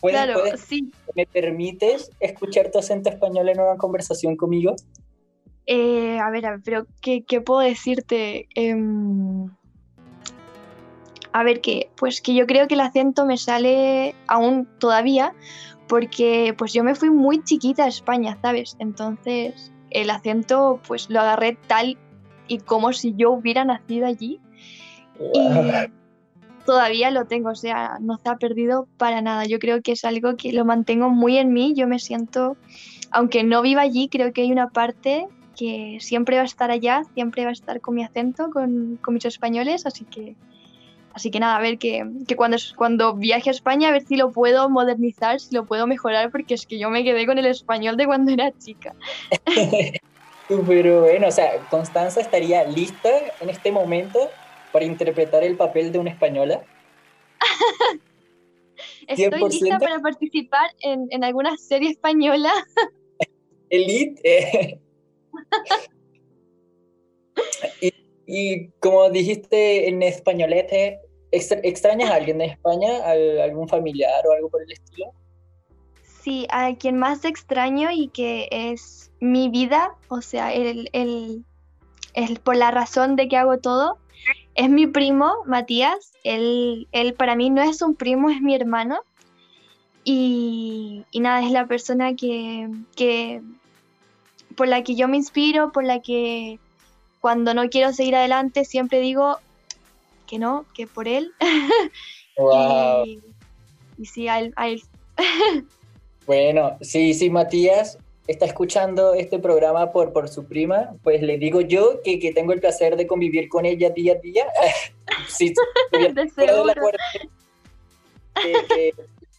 Claro, 0.01 0.41
sí. 0.57 0.91
¿Me 1.15 1.25
permites 1.25 2.11
escuchar 2.19 2.71
tu 2.71 2.79
acento 2.79 3.09
español 3.09 3.49
en 3.49 3.59
una 3.59 3.77
conversación 3.77 4.35
conmigo? 4.35 4.75
Eh, 5.65 6.19
a 6.19 6.29
ver, 6.31 6.45
a 6.45 6.51
ver, 6.51 6.61
pero 6.63 6.87
¿qué, 7.01 7.23
qué 7.23 7.41
puedo 7.41 7.59
decirte? 7.59 8.47
Em, 8.55 9.49
a 11.31 11.43
ver, 11.43 11.61
que 11.61 11.89
pues 11.95 12.21
que 12.21 12.33
yo 12.33 12.47
creo 12.47 12.67
que 12.67 12.73
el 12.73 12.81
acento 12.81 13.25
me 13.25 13.37
sale 13.37 14.15
aún 14.27 14.67
todavía, 14.79 15.33
porque 15.87 16.55
pues 16.57 16.73
yo 16.73 16.83
me 16.83 16.95
fui 16.95 17.09
muy 17.09 17.43
chiquita 17.43 17.85
a 17.85 17.87
España, 17.87 18.37
¿sabes? 18.41 18.75
Entonces 18.79 19.71
el 19.91 20.09
acento 20.09 20.79
pues 20.87 21.09
lo 21.09 21.19
agarré 21.19 21.57
tal 21.67 21.97
y 22.47 22.59
como 22.59 22.93
si 22.93 23.13
yo 23.15 23.31
hubiera 23.31 23.65
nacido 23.65 24.07
allí. 24.07 24.39
Y 25.33 25.47
todavía 26.69 27.09
lo 27.09 27.25
tengo, 27.25 27.49
o 27.49 27.55
sea, 27.55 27.97
no 27.99 28.19
ha 28.23 28.37
perdido 28.37 28.87
para 28.97 29.21
nada. 29.21 29.45
Yo 29.45 29.57
creo 29.57 29.81
que 29.81 29.93
es 29.93 30.05
algo 30.05 30.37
que 30.37 30.53
lo 30.53 30.65
mantengo 30.65 31.09
muy 31.09 31.39
en 31.39 31.51
mí. 31.51 31.73
Yo 31.75 31.87
me 31.87 31.97
siento, 31.97 32.57
aunque 33.09 33.43
no 33.43 33.63
viva 33.63 33.81
allí, 33.81 34.07
creo 34.07 34.31
que 34.33 34.41
hay 34.41 34.51
una 34.51 34.69
parte 34.69 35.25
que 35.57 35.97
siempre 35.99 36.35
va 36.35 36.43
a 36.43 36.45
estar 36.45 36.69
allá, 36.69 37.01
siempre 37.15 37.43
va 37.43 37.49
a 37.49 37.53
estar 37.53 37.81
con 37.81 37.95
mi 37.95 38.03
acento, 38.03 38.51
con, 38.51 38.99
con 39.01 39.15
mis 39.15 39.25
españoles, 39.25 39.87
así 39.87 40.05
que 40.05 40.35
Así 41.11 41.31
que 41.31 41.39
nada, 41.39 41.57
a 41.57 41.59
ver 41.59 41.79
que, 41.79 42.05
cuando, 42.37 42.57
cuando 42.75 43.15
viaje 43.15 43.49
a 43.49 43.51
España, 43.51 43.89
a 43.89 43.91
ver 43.91 44.05
si 44.05 44.15
lo 44.15 44.31
puedo 44.31 44.69
modernizar, 44.69 45.39
si 45.39 45.55
lo 45.55 45.65
puedo 45.65 45.87
mejorar, 45.87 46.29
porque 46.29 46.53
es 46.53 46.67
que 46.67 46.77
yo 46.77 46.91
me 46.91 47.03
quedé 47.03 47.25
con 47.25 47.39
el 47.39 47.47
español 47.47 47.97
de 47.97 48.05
cuando 48.05 48.31
era 48.31 48.51
chica. 48.59 48.93
Pero 50.47 51.01
bueno, 51.01 51.27
o 51.27 51.31
sea, 51.31 51.57
Constanza 51.71 52.21
estaría 52.21 52.63
lista 52.63 53.09
en 53.41 53.49
este 53.49 53.71
momento 53.71 54.29
para 54.71 54.85
interpretar 54.85 55.43
el 55.43 55.57
papel 55.57 55.91
de 55.91 55.99
una 55.99 56.11
española. 56.11 56.63
Estoy 59.07 59.49
lista 59.49 59.79
para 59.79 59.99
participar 59.99 60.71
en, 60.81 61.07
en 61.09 61.23
alguna 61.23 61.57
serie 61.57 61.89
española. 61.89 62.51
Elite. 63.69 64.21
Eh. 64.23 64.79
y 67.81 67.91
y 68.31 68.69
como 68.79 69.09
dijiste 69.09 69.89
en 69.89 70.03
españolete, 70.03 70.99
¿extrañas 71.31 72.11
a 72.11 72.13
alguien 72.13 72.37
de 72.37 72.45
España? 72.45 73.03
¿Algún 73.03 73.67
familiar 73.67 74.23
o 74.27 74.33
algo 74.33 74.51
por 74.51 74.61
el 74.61 74.71
estilo? 74.71 75.11
Sí, 76.03 76.45
a 76.51 76.75
quien 76.75 76.99
más 76.99 77.25
extraño 77.25 77.89
y 77.89 78.09
que 78.09 78.47
es 78.51 79.11
mi 79.19 79.49
vida, 79.49 79.95
o 80.09 80.21
sea, 80.21 80.53
el, 80.53 80.91
el, 80.93 81.43
el, 82.13 82.39
por 82.41 82.55
la 82.55 82.69
razón 82.69 83.15
de 83.15 83.27
que 83.27 83.37
hago 83.37 83.57
todo, 83.57 83.97
es 84.59 84.69
mi 84.69 84.87
primo, 84.87 85.31
Matías. 85.45 86.11
Él, 86.25 86.89
él 86.91 87.13
para 87.13 87.37
mí 87.37 87.49
no 87.49 87.61
es 87.61 87.81
un 87.81 87.95
primo, 87.95 88.29
es 88.29 88.41
mi 88.41 88.53
hermano. 88.53 88.99
Y, 90.03 91.05
y 91.11 91.21
nada, 91.21 91.41
es 91.45 91.51
la 91.51 91.65
persona 91.65 92.13
que, 92.13 92.69
que, 92.93 93.41
por 94.57 94.67
la 94.67 94.83
que 94.83 94.95
yo 94.95 95.07
me 95.07 95.15
inspiro, 95.15 95.71
por 95.71 95.85
la 95.85 96.01
que 96.01 96.59
cuando 97.21 97.53
no 97.53 97.69
quiero 97.69 97.93
seguir 97.93 98.17
adelante, 98.17 98.65
siempre 98.65 98.99
digo 98.99 99.37
que 100.27 100.39
no, 100.39 100.65
que 100.73 100.87
por 100.87 101.07
él. 101.07 101.31
y, 102.37 103.19
y, 103.97 104.05
sí, 104.07 104.27
a 104.27 104.39
él. 104.41 104.83
bueno, 106.27 106.77
sí, 106.81 107.13
sí, 107.13 107.29
Matías 107.29 107.97
está 108.29 108.45
escuchando 108.45 109.15
este 109.15 109.39
programa 109.39 109.91
por, 109.91 110.13
por 110.13 110.29
su 110.29 110.45
prima, 110.45 110.95
pues 111.03 111.23
le 111.23 111.39
digo 111.39 111.61
yo 111.61 111.99
que, 112.03 112.19
que 112.19 112.31
tengo 112.31 112.53
el 112.53 112.59
placer 112.59 112.95
de 112.95 113.07
convivir 113.07 113.49
con 113.49 113.65
ella 113.65 113.89
día 113.89 114.13
a 114.13 114.15
día. 114.15 114.45
sí, 115.27 115.51
de 115.91 116.29
seguro. 116.29 116.73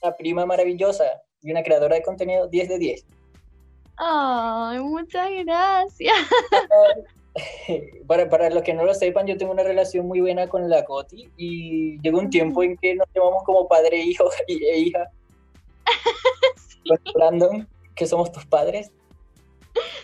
una 0.03 0.17
prima 0.17 0.45
maravillosa 0.45 1.05
y 1.41 1.53
una 1.53 1.63
creadora 1.63 1.95
de 1.95 2.03
contenido 2.03 2.49
10 2.49 2.69
de 2.69 2.79
10. 2.79 3.07
Ay, 3.97 4.81
muchas 4.81 5.29
gracias. 5.45 6.17
para, 8.09 8.29
para 8.29 8.51
los 8.51 8.65
que 8.65 8.75
no 8.75 8.85
lo 8.85 8.93
sepan, 8.93 9.25
yo 9.25 9.37
tengo 9.37 9.53
una 9.53 9.63
relación 9.63 10.09
muy 10.09 10.21
buena 10.21 10.49
con 10.49 10.69
la 10.69 10.85
Coti 10.85 11.31
y 11.37 12.01
llegó 12.01 12.19
un 12.19 12.29
tiempo 12.29 12.65
en 12.65 12.77
que 12.77 12.97
nos 12.97 13.07
llamamos 13.15 13.45
como 13.45 13.69
padre, 13.69 13.99
hijo 13.99 14.29
e 14.49 14.79
hija. 14.79 15.09
Brandon, 17.15 17.69
que 18.01 18.07
somos 18.07 18.33
tus 18.33 18.47
padres. 18.47 18.91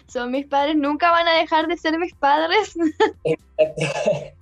Son 0.06 0.30
mis 0.30 0.44
padres, 0.44 0.76
nunca 0.76 1.10
van 1.10 1.26
a 1.26 1.32
dejar 1.32 1.66
de 1.66 1.78
ser 1.78 1.98
mis 1.98 2.14
padres. 2.14 2.74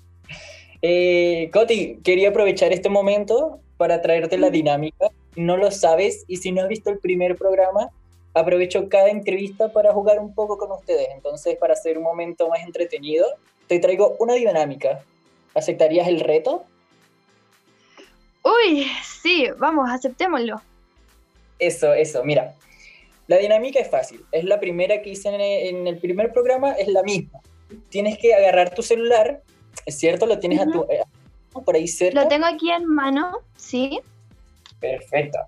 Eh, 0.86 1.48
Coti, 1.50 1.98
quería 2.04 2.28
aprovechar 2.28 2.70
este 2.70 2.90
momento 2.90 3.58
para 3.78 4.02
traerte 4.02 4.36
la 4.36 4.50
dinámica. 4.50 5.06
No 5.34 5.56
lo 5.56 5.70
sabes 5.70 6.24
y 6.28 6.36
si 6.36 6.52
no 6.52 6.60
has 6.60 6.68
visto 6.68 6.90
el 6.90 6.98
primer 6.98 7.36
programa, 7.36 7.88
aprovecho 8.34 8.90
cada 8.90 9.08
entrevista 9.08 9.72
para 9.72 9.94
jugar 9.94 10.18
un 10.18 10.34
poco 10.34 10.58
con 10.58 10.70
ustedes. 10.72 11.08
Entonces, 11.14 11.56
para 11.56 11.72
hacer 11.72 11.96
un 11.96 12.04
momento 12.04 12.50
más 12.50 12.60
entretenido, 12.60 13.26
te 13.66 13.78
traigo 13.78 14.14
una 14.18 14.34
dinámica. 14.34 15.00
¿Aceptarías 15.54 16.06
el 16.06 16.20
reto? 16.20 16.64
Uy, 18.42 18.86
sí, 19.22 19.46
vamos, 19.56 19.88
aceptémoslo. 19.88 20.60
Eso, 21.58 21.94
eso, 21.94 22.22
mira. 22.24 22.54
La 23.26 23.38
dinámica 23.38 23.80
es 23.80 23.88
fácil. 23.88 24.24
Es 24.32 24.44
la 24.44 24.60
primera 24.60 25.02
que 25.02 25.10
hice 25.10 25.28
en 25.68 25.86
el 25.86 25.98
primer 25.98 26.32
programa, 26.32 26.72
es 26.72 26.88
la 26.88 27.02
misma. 27.02 27.40
Tienes 27.88 28.18
que 28.18 28.34
agarrar 28.34 28.74
tu 28.74 28.82
celular, 28.82 29.42
¿es 29.86 29.98
cierto? 29.98 30.26
Lo 30.26 30.38
tienes 30.38 30.60
a 30.60 30.66
tu, 30.66 30.82
eh, 30.84 31.02
por 31.64 31.74
ahí 31.74 31.88
cerca. 31.88 32.22
Lo 32.22 32.28
tengo 32.28 32.46
aquí 32.46 32.70
en 32.70 32.86
mano, 32.86 33.38
sí. 33.56 34.00
Perfecto. 34.80 35.38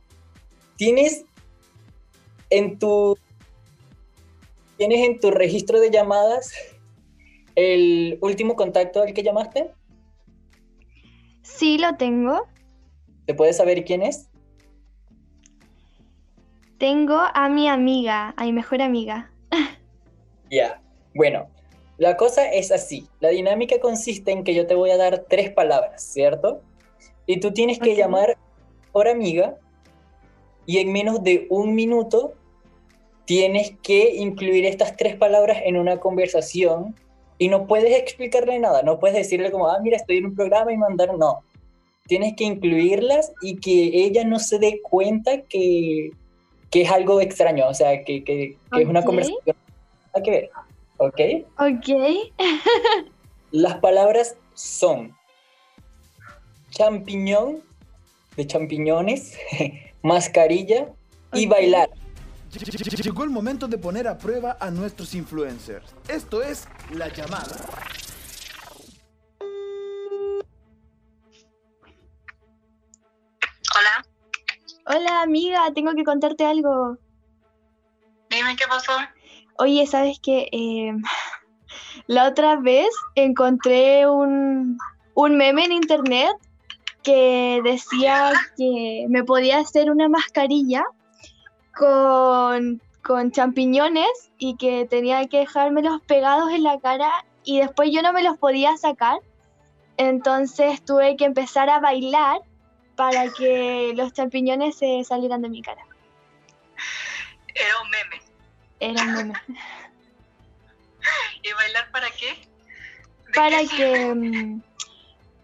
Tienes 0.77 1.25
en 2.51 2.79
tu 2.79 3.17
tienes 4.77 5.07
en 5.07 5.21
tu 5.21 5.31
registro 5.31 5.81
de 5.81 5.91
llamadas 5.91 6.53
el 7.57 8.19
último 8.21 8.55
contacto 8.55 9.03
al 9.03 9.15
que 9.15 9.23
llamaste? 9.23 9.71
Sí, 11.43 11.79
lo 11.79 11.97
tengo. 11.97 12.47
¿Te 13.25 13.35
puedes 13.35 13.57
saber 13.57 13.85
quién 13.85 14.03
es? 14.03 14.29
Tengo 16.79 17.17
a 17.17 17.49
mi 17.49 17.69
amiga, 17.69 18.35
a 18.37 18.45
mi 18.45 18.53
mejor 18.53 18.83
amiga. 18.83 19.31
Ya, 20.51 20.81
bueno, 21.15 21.49
la 21.99 22.17
cosa 22.17 22.53
es 22.53 22.71
así. 22.71 23.09
La 23.21 23.31
dinámica 23.31 23.81
consiste 23.81 24.31
en 24.31 24.45
que 24.45 24.55
yo 24.55 24.67
te 24.67 24.75
voy 24.75 24.91
a 24.91 24.97
dar 24.97 25.25
tres 25.29 25.51
palabras, 25.51 26.03
¿cierto? 26.03 26.61
Y 27.27 27.41
tú 27.41 27.53
tienes 27.53 27.79
que 27.79 27.97
llamar 27.97 28.37
por 28.93 29.09
amiga 29.09 29.57
y 30.67 30.79
en 30.79 30.93
menos 30.93 31.23
de 31.23 31.47
un 31.51 31.75
minuto 31.75 32.35
tienes 33.25 33.73
que 33.83 34.15
incluir 34.15 34.67
estas 34.67 34.97
tres 34.97 35.17
palabras 35.17 35.59
en 35.65 35.77
una 35.77 35.99
conversación 35.99 36.95
y 37.39 37.49
no 37.49 37.67
puedes 37.67 37.99
explicarle 37.99 38.59
nada, 38.59 38.83
no 38.83 38.99
puedes 38.99 39.17
decirle 39.17 39.51
como, 39.51 39.69
ah, 39.69 39.79
mira, 39.83 39.97
estoy 39.97 40.19
en 40.19 40.27
un 40.27 40.35
programa 40.35 40.73
y 40.73 40.77
mandar, 40.77 41.17
no. 41.17 41.41
Tienes 42.07 42.35
que 42.37 42.45
incluirlas 42.45 43.33
y 43.43 43.57
que 43.57 44.05
ella 44.05 44.25
no 44.25 44.39
se 44.39 44.59
dé 44.59 44.81
cuenta 44.83 45.43
que, 45.43 46.11
que 46.71 46.83
es 46.83 46.91
algo 46.91 47.21
extraño, 47.21 47.69
o 47.69 47.75
sea, 47.75 48.05
que, 48.05 48.25
que, 48.25 48.57
que 48.73 48.83
es 48.83 48.89
una 48.89 49.05
conversación. 49.05 49.57
Hay 50.15 50.23
que 50.23 50.31
ver, 50.31 50.51
¿ok? 50.97 51.21
Ok. 51.59 51.89
Las 53.51 53.77
palabras 53.79 54.37
son 54.55 55.17
champiñón, 56.71 57.63
de 58.37 58.47
champiñones, 58.47 59.39
mascarilla 60.03 60.89
y 61.33 61.47
bailar. 61.47 61.91
Llegó 63.03 63.25
el 63.25 63.31
momento 63.31 63.69
de 63.69 63.79
poner 63.79 64.09
a 64.09 64.17
prueba 64.17 64.57
a 64.61 64.71
nuestros 64.71 65.15
influencers. 65.15 65.85
Esto 66.09 66.43
es 66.43 66.67
La 66.95 67.09
Llamada. 67.09 67.57
Hola 75.17 75.23
amiga, 75.23 75.73
tengo 75.75 75.95
que 75.95 76.05
contarte 76.05 76.45
algo. 76.45 76.99
Dime 78.29 78.55
qué 78.55 78.67
pasó. 78.69 78.93
Oye, 79.57 79.87
¿sabes 79.87 80.21
qué? 80.23 80.47
Eh, 80.53 80.93
la 82.07 82.29
otra 82.29 82.57
vez 82.57 82.91
encontré 83.15 84.07
un, 84.07 84.77
un 85.15 85.37
meme 85.39 85.65
en 85.65 85.73
internet 85.73 86.33
que 87.03 87.63
decía 87.65 88.31
que 88.59 89.07
me 89.09 89.25
podía 89.25 89.61
hacer 89.61 89.91
una 89.91 90.11
mascarilla 90.11 90.85
con, 91.75 92.83
con 93.03 93.31
champiñones 93.33 94.31
y 94.37 94.59
que 94.59 94.85
tenía 94.85 95.27
que 95.29 95.39
dejármelos 95.39 96.03
pegados 96.03 96.51
en 96.51 96.63
la 96.63 96.79
cara 96.79 97.11
y 97.43 97.61
después 97.61 97.89
yo 97.91 98.03
no 98.03 98.13
me 98.13 98.23
los 98.23 98.37
podía 98.37 98.77
sacar. 98.77 99.21
Entonces 99.97 100.85
tuve 100.85 101.17
que 101.17 101.25
empezar 101.25 101.71
a 101.71 101.81
bailar 101.81 102.43
para 102.97 103.31
que 103.31 103.93
los 103.95 104.13
champiñones 104.13 104.77
se 104.77 105.05
salieran 105.05 105.43
de 105.43 105.51
mi 105.51 105.63
cara. 105.63 105.83
Era 107.55 107.81
un 107.83 107.91
meme. 107.91 108.23
Era 108.81 109.03
un 109.03 109.15
meme. 109.15 109.35
¿Y 111.43 111.53
bailar 111.53 111.91
para 111.93 112.11
qué? 112.11 112.49
¿De 113.27 113.33
Para 113.35 113.59
qué 113.61 113.69
que, 113.69 114.15
mm, 114.15 114.63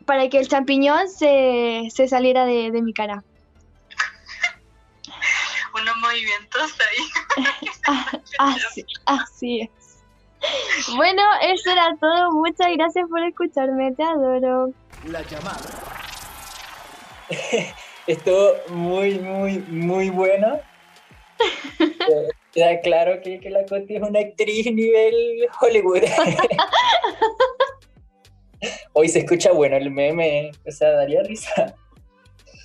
para 0.04 0.28
que 0.28 0.38
el 0.38 0.49
champiñón 0.49 1.09
se, 1.09 1.88
se 1.94 2.09
saliera 2.09 2.44
de, 2.44 2.71
de 2.71 2.82
mi 2.82 2.92
cara. 2.92 3.23
Unos 5.75 5.97
movimientos 5.97 6.75
ahí. 6.90 7.47
Ah, 7.87 8.06
Así, 8.38 8.85
así 9.06 9.61
es. 9.62 9.71
Bueno, 10.97 11.23
eso 11.42 11.71
era 11.71 11.97
todo. 12.00 12.32
Muchas 12.32 12.68
gracias 12.76 13.09
por 13.09 13.21
escucharme. 13.23 13.92
Te 13.94 14.02
adoro. 14.02 14.73
La 15.04 15.23
llamada. 15.23 16.01
Estuvo 18.07 18.53
muy, 18.69 19.19
muy, 19.19 19.59
muy 19.69 20.11
bueno. 20.11 20.61
Queda 22.53 22.81
claro 22.81 23.21
que, 23.23 23.41
que 23.41 23.51
la 23.51 23.65
Coti 23.65 23.97
es 23.97 24.03
una 24.03 24.21
actriz 24.21 24.67
nivel 24.67 25.49
Hollywood. 25.61 26.03
Hoy 28.93 29.09
se 29.09 29.21
escucha 29.21 29.53
bueno 29.53 29.77
el 29.77 29.91
meme, 29.91 30.51
o 30.67 30.71
sea, 30.71 30.91
daría 30.91 31.23
risa. 31.23 31.75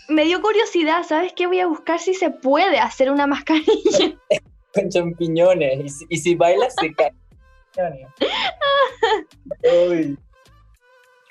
Me 0.10 0.26
dio 0.26 0.42
curiosidad, 0.42 1.04
¿sabes 1.04 1.34
qué? 1.34 1.48
Voy 1.48 1.60
a 1.60 1.68
buscar 1.68 2.00
si 2.00 2.14
se 2.14 2.30
puede 2.30 2.80
hacer 2.80 3.12
una 3.12 3.28
mascarilla. 3.28 4.18
Con 4.74 4.90
champiñones. 4.90 5.86
Y 5.86 5.90
si, 5.90 6.06
y 6.10 6.18
si 6.18 6.36
bailas, 6.36 6.76
se 6.80 6.94
cae. 6.94 7.14
Uy. 9.90 10.18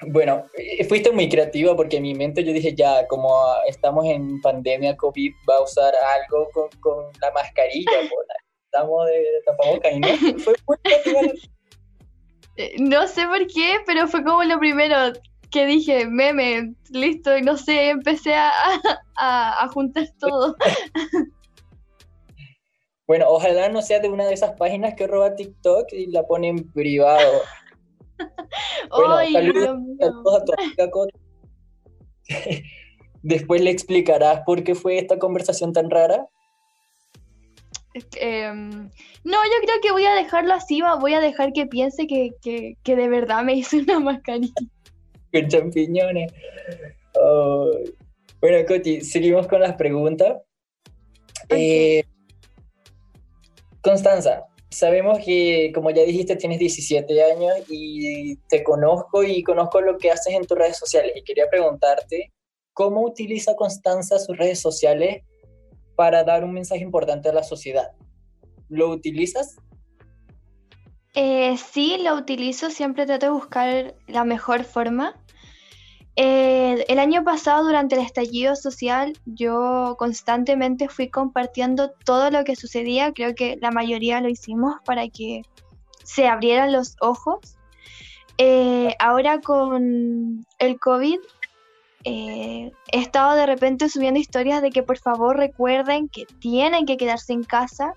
Bueno, 0.02 0.44
eh, 0.58 0.84
fuiste 0.84 1.10
muy 1.10 1.28
creativa 1.28 1.74
porque 1.74 1.96
en 1.96 2.02
mi 2.02 2.14
mente 2.14 2.44
yo 2.44 2.52
dije, 2.52 2.74
ya, 2.74 3.06
como 3.06 3.34
ah, 3.34 3.62
estamos 3.66 4.04
en 4.06 4.40
pandemia 4.42 4.96
COVID, 4.96 5.32
va 5.48 5.56
a 5.56 5.62
usar 5.62 5.94
algo 5.94 6.48
con, 6.52 6.68
con 6.80 7.04
la 7.20 7.30
mascarilla. 7.32 7.90
Estamos 8.66 9.06
de 9.06 9.24
tapabocas 9.46 9.92
y 9.92 10.00
no. 10.00 10.08
Fue 10.38 10.54
muy 10.66 10.76
creativa. 10.82 11.20
Eh, 12.56 12.74
No 12.78 13.06
sé 13.06 13.26
por 13.26 13.46
qué, 13.46 13.78
pero 13.86 14.06
fue 14.06 14.22
como 14.22 14.44
lo 14.44 14.58
primero 14.58 14.96
que 15.50 15.64
dije, 15.64 16.06
meme, 16.06 16.74
listo, 16.90 17.38
y 17.38 17.42
no 17.42 17.56
sé, 17.56 17.90
empecé 17.90 18.34
a, 18.34 18.50
a, 19.16 19.64
a 19.64 19.68
juntar 19.68 20.08
todo. 20.18 20.56
Bueno, 23.06 23.26
ojalá 23.28 23.68
no 23.68 23.80
sea 23.82 24.00
de 24.00 24.08
una 24.08 24.26
de 24.26 24.34
esas 24.34 24.52
páginas 24.56 24.94
que 24.94 25.06
roba 25.06 25.36
TikTok 25.36 25.92
y 25.92 26.06
la 26.06 26.24
pone 26.24 26.48
en 26.48 26.70
privado. 26.72 27.40
Bueno, 28.90 29.16
Ay, 29.16 29.32
saludos, 29.32 29.62
Dios 29.62 29.78
mío. 29.80 29.96
saludos 30.00 30.36
a 30.40 30.44
tu 30.44 30.52
amiga 30.60 30.90
Coti. 30.90 31.18
Después 33.22 33.60
le 33.60 33.70
explicarás 33.70 34.40
por 34.46 34.62
qué 34.62 34.74
fue 34.74 34.98
esta 34.98 35.18
conversación 35.18 35.72
tan 35.72 35.90
rara. 35.90 36.26
Em, 38.20 38.70
no, 39.24 39.38
yo 39.44 39.56
creo 39.64 39.80
que 39.82 39.90
voy 39.90 40.04
a 40.04 40.14
dejarlo 40.14 40.52
así, 40.54 40.80
va- 40.82 40.96
voy 40.96 41.14
a 41.14 41.20
dejar 41.20 41.52
que 41.52 41.66
piense 41.66 42.06
que, 42.06 42.32
que, 42.42 42.76
que 42.82 42.94
de 42.94 43.08
verdad 43.08 43.42
me 43.42 43.54
hice 43.56 43.78
una 43.78 43.98
mascarilla. 44.00 44.52
con 45.32 45.48
champiñones. 45.48 46.32
Bueno, 48.40 48.66
Coti, 48.68 49.00
seguimos 49.00 49.46
con 49.46 49.60
las 49.60 49.74
preguntas. 49.76 50.36
Eh, 51.48 52.04
Constanza, 53.82 54.44
sabemos 54.76 55.18
que, 55.24 55.72
como 55.74 55.90
ya 55.90 56.04
dijiste, 56.04 56.36
tienes 56.36 56.58
17 56.58 57.22
años 57.32 57.54
y 57.68 58.36
te 58.48 58.62
conozco 58.62 59.22
y 59.22 59.42
conozco 59.42 59.80
lo 59.80 59.96
que 59.96 60.10
haces 60.10 60.34
en 60.34 60.46
tus 60.46 60.58
redes 60.58 60.76
sociales. 60.76 61.12
Y 61.16 61.22
quería 61.22 61.48
preguntarte, 61.48 62.32
¿cómo 62.74 63.02
utiliza 63.02 63.56
Constanza 63.56 64.18
sus 64.18 64.36
redes 64.36 64.60
sociales 64.60 65.22
para 65.94 66.24
dar 66.24 66.44
un 66.44 66.52
mensaje 66.52 66.82
importante 66.82 67.30
a 67.30 67.32
la 67.32 67.42
sociedad? 67.42 67.92
¿Lo 68.68 68.90
utilizas? 68.90 69.56
Eh, 71.14 71.56
sí, 71.56 71.96
lo 72.02 72.14
utilizo, 72.14 72.68
siempre 72.68 73.06
trato 73.06 73.26
de 73.26 73.32
buscar 73.32 73.94
la 74.06 74.24
mejor 74.24 74.64
forma. 74.64 75.18
Eh, 76.18 76.86
el 76.88 76.98
año 76.98 77.24
pasado, 77.24 77.64
durante 77.64 77.94
el 77.94 78.00
estallido 78.00 78.56
social, 78.56 79.12
yo 79.26 79.96
constantemente 79.98 80.88
fui 80.88 81.10
compartiendo 81.10 81.90
todo 81.90 82.30
lo 82.30 82.42
que 82.44 82.56
sucedía. 82.56 83.12
Creo 83.12 83.34
que 83.34 83.58
la 83.60 83.70
mayoría 83.70 84.22
lo 84.22 84.30
hicimos 84.30 84.76
para 84.86 85.08
que 85.08 85.42
se 86.02 86.26
abrieran 86.26 86.72
los 86.72 86.96
ojos. 87.02 87.58
Eh, 88.38 88.94
ahora 88.98 89.40
con 89.40 90.46
el 90.58 90.78
COVID, 90.80 91.18
eh, 92.04 92.72
he 92.92 92.98
estado 92.98 93.34
de 93.34 93.46
repente 93.46 93.90
subiendo 93.90 94.18
historias 94.18 94.62
de 94.62 94.70
que 94.70 94.82
por 94.82 94.98
favor 94.98 95.36
recuerden 95.36 96.08
que 96.08 96.24
tienen 96.40 96.86
que 96.86 96.96
quedarse 96.96 97.34
en 97.34 97.42
casa. 97.44 97.92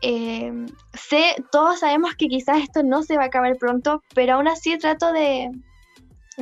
Sé, 0.00 1.36
todos 1.52 1.80
sabemos 1.80 2.14
que 2.14 2.28
quizás 2.28 2.62
esto 2.62 2.82
no 2.82 3.02
se 3.02 3.16
va 3.16 3.24
a 3.24 3.26
acabar 3.26 3.56
pronto, 3.58 4.02
pero 4.14 4.34
aún 4.34 4.48
así 4.48 4.76
trato 4.78 5.12
de, 5.12 5.50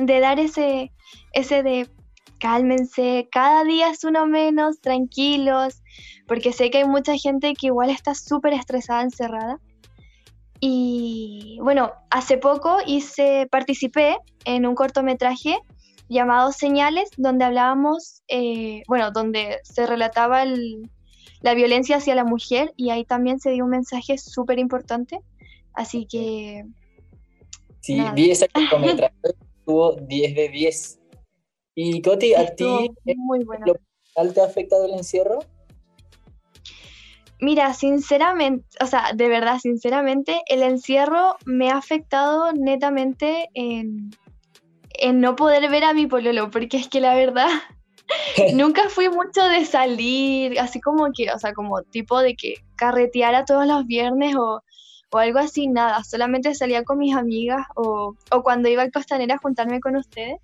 de 0.05 0.19
dar 0.19 0.39
ese, 0.39 0.91
ese 1.33 1.63
de 1.63 1.89
cálmense, 2.39 3.27
cada 3.31 3.63
día 3.63 3.89
es 3.89 4.03
uno 4.03 4.25
menos, 4.25 4.81
tranquilos, 4.81 5.81
porque 6.27 6.53
sé 6.53 6.71
que 6.71 6.79
hay 6.79 6.85
mucha 6.85 7.15
gente 7.17 7.53
que 7.53 7.67
igual 7.67 7.89
está 7.89 8.15
súper 8.15 8.53
estresada, 8.53 9.03
encerrada. 9.03 9.59
Y 10.59 11.57
bueno, 11.61 11.91
hace 12.09 12.37
poco 12.37 12.77
hice, 12.85 13.47
participé 13.51 14.17
en 14.45 14.65
un 14.65 14.75
cortometraje 14.75 15.57
llamado 16.09 16.51
Señales, 16.51 17.09
donde 17.17 17.45
hablábamos, 17.45 18.21
eh, 18.27 18.83
bueno, 18.87 19.11
donde 19.11 19.59
se 19.63 19.87
relataba 19.87 20.43
el, 20.43 20.89
la 21.41 21.53
violencia 21.53 21.97
hacia 21.97 22.15
la 22.15 22.25
mujer 22.25 22.73
y 22.75 22.89
ahí 22.89 23.05
también 23.05 23.39
se 23.39 23.51
dio 23.51 23.63
un 23.63 23.71
mensaje 23.71 24.17
súper 24.17 24.59
importante. 24.59 25.19
Así 25.73 26.05
que 26.05 26.65
Sí, 27.81 27.95
Nada. 27.95 28.13
vi 28.13 28.31
ese 28.31 28.47
cortometraje, 28.47 29.13
estuvo 29.61 29.93
10 29.93 30.35
de 30.35 30.49
10. 30.49 30.99
Y 31.75 32.01
Coti, 32.01 32.33
¿a 32.33 32.53
ti 32.53 32.91
muy 33.15 33.43
bueno. 33.45 33.65
lo 33.67 33.75
personal 33.75 34.33
te 34.33 34.41
ha 34.41 34.45
afectado 34.45 34.85
el 34.85 34.93
encierro? 34.93 35.39
Mira, 37.39 37.73
sinceramente, 37.73 38.65
o 38.81 38.85
sea, 38.85 39.13
de 39.15 39.27
verdad, 39.27 39.57
sinceramente, 39.59 40.41
el 40.47 40.61
encierro 40.61 41.37
me 41.45 41.71
ha 41.71 41.77
afectado 41.77 42.51
netamente 42.53 43.49
en, 43.55 44.11
en 44.93 45.21
no 45.21 45.35
poder 45.35 45.69
ver 45.71 45.83
a 45.83 45.93
mi 45.93 46.05
pololo, 46.05 46.51
porque 46.51 46.77
es 46.77 46.87
que 46.87 47.01
la 47.01 47.15
verdad, 47.15 47.49
nunca 48.53 48.89
fui 48.89 49.09
mucho 49.09 49.43
de 49.43 49.65
salir, 49.65 50.59
así 50.59 50.79
como 50.81 51.07
que, 51.15 51.31
o 51.31 51.39
sea, 51.39 51.53
como 51.53 51.81
tipo 51.83 52.19
de 52.19 52.35
que 52.35 52.55
carreteara 52.75 53.45
todos 53.45 53.65
los 53.65 53.87
viernes 53.87 54.35
o, 54.35 54.61
o 55.11 55.17
algo 55.17 55.39
así, 55.39 55.67
nada, 55.67 56.03
solamente 56.03 56.55
salía 56.55 56.83
con 56.83 56.97
mis 56.97 57.15
amigas 57.15 57.65
o, 57.75 58.15
o 58.31 58.43
cuando 58.43 58.69
iba 58.69 58.81
al 58.81 58.91
Costanera 58.91 59.35
a 59.35 59.39
juntarme 59.39 59.79
con 59.79 59.95
ustedes. 59.95 60.39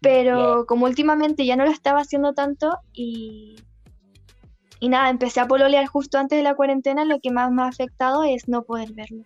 Pero 0.00 0.34
Claro. 0.36 0.66
como 0.66 0.86
últimamente 0.86 1.46
ya 1.46 1.56
no 1.56 1.64
lo 1.64 1.70
estaba 1.70 2.00
haciendo 2.00 2.34
tanto 2.34 2.78
y, 2.92 3.56
y 4.78 4.88
nada, 4.88 5.08
empecé 5.08 5.40
a 5.40 5.48
pololear 5.48 5.86
justo 5.86 6.18
antes 6.18 6.36
de 6.36 6.42
la 6.42 6.54
cuarentena, 6.54 7.04
lo 7.04 7.18
que 7.20 7.30
más 7.30 7.50
me 7.50 7.62
ha 7.62 7.68
afectado 7.68 8.22
es 8.24 8.46
no 8.46 8.62
poder 8.62 8.92
verlo. 8.92 9.24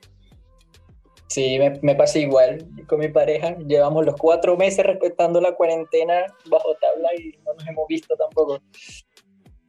Sí, 1.27 1.59
me, 1.61 1.79
me 1.83 1.95
pasa 1.95 2.19
igual 2.19 2.67
con 2.89 2.99
mi 2.99 3.09
pareja. 3.09 3.57
Llevamos 3.59 4.05
los 4.05 4.17
cuatro 4.17 4.57
meses 4.57 4.85
respetando 4.85 5.41
la 5.41 5.55
cuarentena 5.55 6.27
bajo 6.47 6.75
tabla 6.81 7.09
y 7.17 7.37
no 7.45 7.55
nos 7.55 7.67
hemos 7.69 7.87
visto 7.89 8.17
tampoco. 8.17 8.61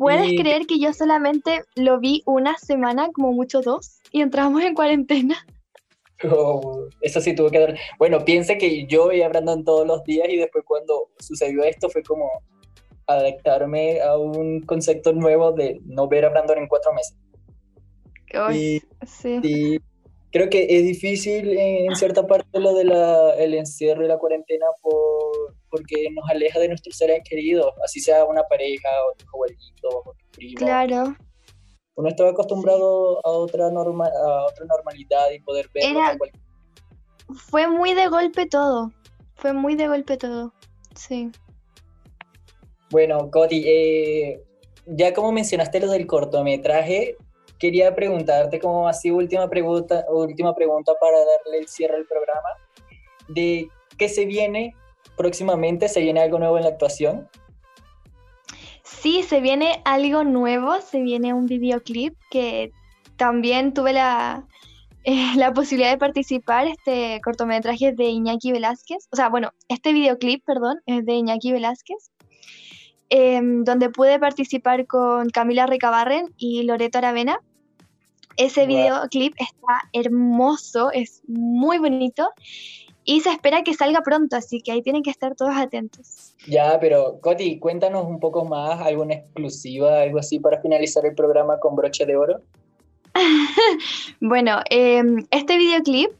¿Puedes 0.02 0.32
Y- 0.32 0.36
creer 0.36 0.66
que 0.66 0.80
yo 0.80 0.94
solamente 0.94 1.62
lo 1.76 2.00
vi 2.00 2.24
una 2.26 2.58
semana, 2.58 3.10
como 3.14 3.34
mucho 3.34 3.62
dos, 3.62 4.00
y 4.12 4.22
entramos 4.22 4.64
en 4.64 4.74
cuarentena? 4.74 5.36
Oh, 6.24 6.86
eso 7.02 7.22
sí 7.22 7.36
tuvo 7.36 7.52
que 7.52 7.60
dar. 7.60 7.78
Bueno, 8.00 8.26
piense 8.26 8.58
que 8.58 8.88
yo 8.88 9.10
veía 9.10 9.28
a 9.28 9.30
Brandon 9.30 9.64
todos 9.64 9.86
los 9.86 10.04
días 10.04 10.28
y 10.28 10.38
después 10.38 10.64
cuando 10.66 11.10
sucedió 11.20 11.64
esto 11.64 11.88
fue 11.88 12.02
como 12.02 12.28
adaptarme 13.06 14.02
a 14.02 14.18
un 14.18 14.62
concepto 14.62 15.14
nuevo 15.14 15.52
de 15.52 15.80
no 15.86 16.08
ver 16.08 16.26
a 16.26 16.30
Brandon 16.30 16.58
en 16.58 16.68
cuatro 16.68 16.94
meses. 16.94 17.16
Y 18.56 18.82
sí. 19.06 19.40
Sí, 19.44 19.80
creo 20.32 20.50
que 20.50 20.66
es 20.68 20.84
difícil 20.84 21.50
en, 21.58 21.92
en 21.92 21.96
cierta 21.96 22.26
parte 22.26 22.60
lo 22.60 22.74
del 22.74 22.92
el 23.38 23.54
encierro 23.54 24.04
y 24.04 24.08
la 24.08 24.18
cuarentena 24.18 24.66
por, 24.82 25.54
porque 25.72 26.10
nos 26.12 26.30
aleja 26.30 26.60
de 26.60 26.68
nuestros 26.68 26.96
seres 26.98 27.22
queridos, 27.28 27.74
así 27.84 28.00
sea 28.00 28.26
una 28.26 28.44
pareja 28.44 28.90
o 29.10 29.16
tu 29.16 29.26
abuelito 29.34 29.88
o 29.90 30.14
tu 30.14 30.26
primo. 30.32 30.58
Claro. 30.58 31.16
Uno 31.96 32.10
estaba 32.10 32.30
acostumbrado 32.30 33.20
a 33.26 33.30
otra 33.30 33.70
norma, 33.72 34.06
a 34.08 34.46
otra 34.46 34.66
normalidad 34.66 35.32
y 35.32 35.40
poder 35.42 35.70
verlo 35.74 36.00
Era- 36.00 36.10
a 36.12 36.18
cualquier- 36.18 36.44
Fue 37.50 37.68
muy 37.68 37.94
de 37.94 38.08
golpe 38.08 38.46
todo. 38.46 38.92
Fue 39.36 39.54
muy 39.54 39.76
de 39.76 39.88
golpe 39.88 40.18
todo. 40.18 40.54
Sí. 40.96 41.32
Bueno, 42.92 43.32
Coti, 43.32 43.64
eh, 43.66 44.44
ya 44.86 45.14
como 45.14 45.32
mencionaste 45.32 45.80
lo 45.80 45.90
del 45.90 46.08
cortometraje, 46.08 47.16
quería 47.58 47.96
preguntarte 47.96 48.60
como 48.60 48.88
así 48.88 49.12
última 49.12 49.50
pregunta, 49.50 50.06
última 50.10 50.54
pregunta 50.56 50.94
para 51.00 51.18
darle 51.20 51.60
el 51.60 51.68
cierre 51.68 51.96
al 51.96 52.06
programa, 52.06 52.50
de 53.30 53.70
qué 53.98 54.10
se 54.10 54.26
viene 54.26 54.76
próximamente, 55.22 55.88
¿se 55.88 56.02
viene 56.02 56.20
algo 56.20 56.40
nuevo 56.40 56.58
en 56.58 56.64
la 56.64 56.70
actuación? 56.70 57.30
Sí, 58.84 59.22
se 59.22 59.40
viene 59.40 59.82
algo 59.86 60.24
nuevo, 60.24 60.82
se 60.82 61.02
viene 61.02 61.34
un 61.34 61.46
videoclip 61.46 62.16
que 62.32 62.72
también 63.18 63.74
tuve 63.74 63.94
la, 63.94 64.48
eh, 65.04 65.36
la 65.36 65.54
posibilidad 65.54 65.92
de 65.92 66.00
participar, 66.00 66.66
este 66.68 67.22
cortometraje 67.24 67.94
de 67.94 68.06
Iñaki 68.06 68.52
Velázquez, 68.52 69.08
o 69.12 69.16
sea, 69.16 69.30
bueno, 69.30 69.52
este 69.68 69.94
videoclip, 69.94 70.44
perdón, 70.44 70.82
es 70.88 71.06
de 71.06 71.14
Iñaki 71.14 71.52
Velázquez, 71.52 72.12
em, 73.10 73.64
donde 73.64 73.92
pude 73.92 74.18
participar 74.18 74.88
con 74.88 75.30
Camila 75.30 75.68
Recabarren 75.68 76.34
y 76.38 76.64
Loreto 76.64 76.98
Aravena. 76.98 77.40
Ese 78.38 78.66
videoclip 78.66 79.36
está 79.38 79.82
hermoso, 79.94 80.90
es 80.92 81.22
muy 81.28 81.78
bonito 81.78 82.28
y 83.04 83.22
se 83.22 83.32
espera 83.32 83.64
que 83.64 83.74
salga 83.74 84.02
pronto, 84.02 84.36
así 84.36 84.62
que 84.62 84.72
ahí 84.72 84.82
tienen 84.82 85.04
que 85.04 85.10
estar 85.10 85.36
todos 85.36 85.56
atentos. 85.56 86.36
Ya, 86.48 86.80
pero 86.80 87.20
Coti, 87.22 87.60
cuéntanos 87.60 88.06
un 88.06 88.20
poco 88.20 88.46
más, 88.46 88.80
alguna 88.82 89.16
exclusiva, 89.16 90.02
algo 90.02 90.20
así 90.20 90.40
para 90.40 90.62
finalizar 90.62 91.06
el 91.06 91.16
programa 91.16 91.60
con 91.60 91.76
broche 91.76 92.06
de 92.06 92.16
oro. 92.16 92.42
bueno, 94.22 94.60
em, 94.70 95.26
este 95.32 95.58
videoclip 95.58 96.12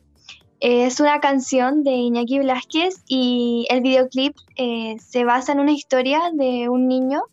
es 0.60 1.00
una 1.00 1.20
canción 1.20 1.84
de 1.84 1.92
Iñaki 1.92 2.40
Blasquez 2.40 3.04
y 3.08 3.66
el 3.70 3.82
videoclip 3.82 4.36
eh, 4.58 4.96
se 5.00 5.24
basa 5.24 5.54
en 5.54 5.60
una 5.60 5.72
historia 5.72 6.20
de 6.34 6.70
un 6.70 6.88
niño 6.88 7.24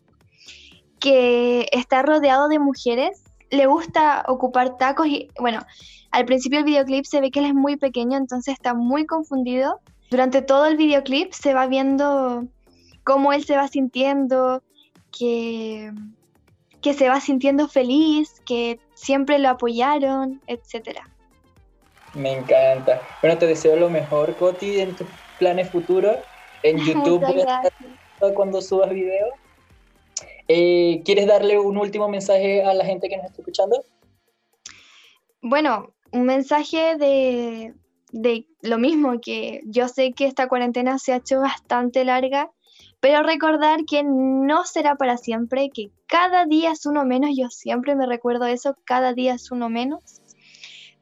que 0.99 1.67
está 1.71 2.01
rodeado 2.01 2.49
de 2.49 2.59
mujeres, 2.59 3.23
le 3.49 3.65
gusta 3.65 4.23
ocupar 4.27 4.77
tacos 4.77 5.07
y, 5.07 5.29
bueno, 5.39 5.65
al 6.11 6.25
principio 6.25 6.59
del 6.59 6.65
videoclip 6.65 7.05
se 7.05 7.21
ve 7.21 7.31
que 7.31 7.39
él 7.39 7.45
es 7.45 7.53
muy 7.53 7.77
pequeño, 7.77 8.17
entonces 8.17 8.53
está 8.53 8.73
muy 8.73 9.05
confundido. 9.05 9.79
Durante 10.09 10.41
todo 10.41 10.65
el 10.65 10.77
videoclip 10.77 11.33
se 11.33 11.53
va 11.53 11.67
viendo 11.67 12.45
cómo 13.03 13.33
él 13.33 13.43
se 13.43 13.55
va 13.55 13.67
sintiendo, 13.67 14.63
que, 15.17 15.91
que 16.81 16.93
se 16.93 17.09
va 17.09 17.19
sintiendo 17.19 17.67
feliz, 17.67 18.41
que 18.45 18.79
siempre 18.93 19.39
lo 19.39 19.49
apoyaron, 19.49 20.41
etc. 20.47 20.99
Me 22.13 22.37
encanta. 22.37 23.01
Bueno, 23.21 23.37
te 23.37 23.47
deseo 23.47 23.75
lo 23.75 23.89
mejor, 23.89 24.35
Coti, 24.35 24.79
en 24.79 24.95
tus 24.95 25.07
planes 25.37 25.69
futuros. 25.69 26.17
En 26.63 26.77
YouTube 26.85 27.23
cuando 28.33 28.61
subas 28.61 28.89
video. 28.89 29.27
Eh, 30.51 31.03
¿Quieres 31.05 31.27
darle 31.27 31.59
un 31.59 31.77
último 31.77 32.09
mensaje 32.09 32.63
a 32.63 32.73
la 32.73 32.83
gente 32.83 33.07
que 33.07 33.17
nos 33.17 33.27
está 33.27 33.41
escuchando? 33.43 33.85
Bueno, 35.43 35.93
un 36.11 36.23
mensaje 36.23 36.95
de, 36.97 37.75
lo 38.63 38.79
mismo, 38.79 39.21
que 39.21 39.61
yo 39.65 39.87
sé 39.87 40.11
que 40.11 40.25
esta 40.25 40.49
cuarentena 40.49 40.97
se 40.97 41.13
ha 41.13 41.17
hecho 41.17 41.39
bastante 41.39 42.03
larga, 42.03 42.49
pero 42.99 43.21
recordar 43.21 43.85
que 43.85 44.01
no 44.03 44.65
será 44.65 44.95
para 44.95 45.17
siempre, 45.17 45.69
que 45.71 45.91
cada 46.07 46.47
día 46.47 46.71
es 46.71 46.87
uno 46.87 47.05
menos, 47.05 47.29
yo 47.37 47.49
siempre 47.51 47.95
me 47.95 48.07
recuerdo 48.07 48.47
eso, 48.47 48.75
cada 48.85 49.13
día 49.13 49.35
es 49.35 49.51
uno 49.51 49.69
menos. 49.69 50.19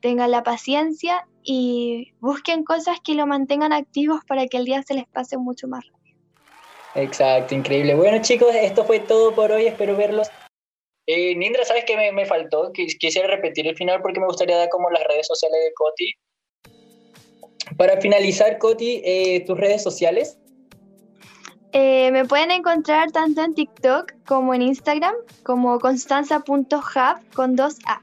Tengan 0.02 0.30
la 0.30 0.44
paciencia 0.44 1.26
y 1.42 2.12
busquen 2.20 2.66
cosas 2.66 2.98
que 3.02 3.16
lo 3.16 3.26
mantengan 3.26 3.72
activos 3.72 4.26
para 4.28 4.46
que 4.48 4.58
el 4.58 4.66
día 4.66 4.84
se 4.84 4.94
les 4.94 5.08
pase 5.08 5.38
mucho 5.38 5.70
más 5.70 5.86
rápido. 5.86 5.97
Exacto, 6.98 7.56
increíble. 7.56 7.96
Bueno 7.96 8.22
chicos, 8.22 8.54
esto 8.54 8.84
fue 8.84 9.00
todo 9.00 9.34
por 9.34 9.52
hoy, 9.52 9.68
espero 9.68 9.96
verlos 9.96 10.30
eh, 11.10 11.34
Nindra, 11.36 11.64
¿sabes 11.64 11.86
qué 11.86 11.96
me, 11.96 12.12
me 12.12 12.26
faltó? 12.26 12.72
Quisiera 12.74 13.30
repetir 13.30 13.66
el 13.66 13.78
final 13.78 14.02
porque 14.02 14.20
me 14.20 14.26
gustaría 14.26 14.58
dar 14.58 14.68
como 14.68 14.90
las 14.90 15.04
redes 15.06 15.26
sociales 15.26 15.58
de 15.64 15.74
Coti. 15.74 16.14
Para 17.78 18.02
finalizar, 18.02 18.58
Coti, 18.58 19.02
eh, 19.06 19.46
tus 19.46 19.58
redes 19.58 19.82
sociales. 19.82 20.38
Eh, 21.72 22.12
me 22.12 22.26
pueden 22.26 22.52
encontrar 22.52 23.12
tanto 23.12 23.42
en 23.42 23.54
TikTok 23.56 24.14
como 24.26 24.54
en 24.54 24.64
Instagram, 24.64 25.16
como 25.44 25.80
constanza.hub 25.80 27.34
con 27.34 27.56
dos 27.56 27.78
A. 27.86 28.02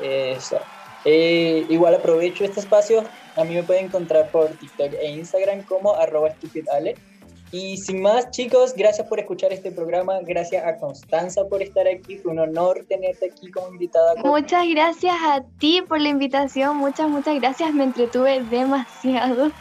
Eso. 0.00 0.60
Eh, 1.04 1.66
igual 1.68 1.96
aprovecho 1.96 2.44
este 2.44 2.60
espacio. 2.60 3.04
A 3.34 3.42
mí 3.42 3.54
me 3.54 3.64
pueden 3.64 3.86
encontrar 3.86 4.30
por 4.30 4.48
TikTok 4.50 4.92
e 4.94 5.08
Instagram 5.08 5.64
como 5.64 5.94
arroba 5.94 6.30
stupidale. 6.30 6.94
Y 7.52 7.76
sin 7.76 8.02
más, 8.02 8.30
chicos, 8.30 8.74
gracias 8.76 9.06
por 9.06 9.20
escuchar 9.20 9.52
este 9.52 9.70
programa. 9.70 10.18
Gracias 10.22 10.64
a 10.64 10.76
Constanza 10.76 11.44
por 11.48 11.62
estar 11.62 11.86
aquí. 11.86 12.18
Fue 12.18 12.32
un 12.32 12.40
honor 12.40 12.84
tenerte 12.88 13.26
aquí 13.26 13.50
como 13.50 13.68
invitada. 13.68 14.14
Muchas 14.24 14.66
gracias 14.68 15.14
a 15.24 15.44
ti 15.58 15.82
por 15.86 16.00
la 16.00 16.08
invitación. 16.08 16.76
Muchas, 16.76 17.08
muchas 17.08 17.36
gracias. 17.36 17.72
Me 17.72 17.84
entretuve 17.84 18.42
demasiado. 18.50 19.52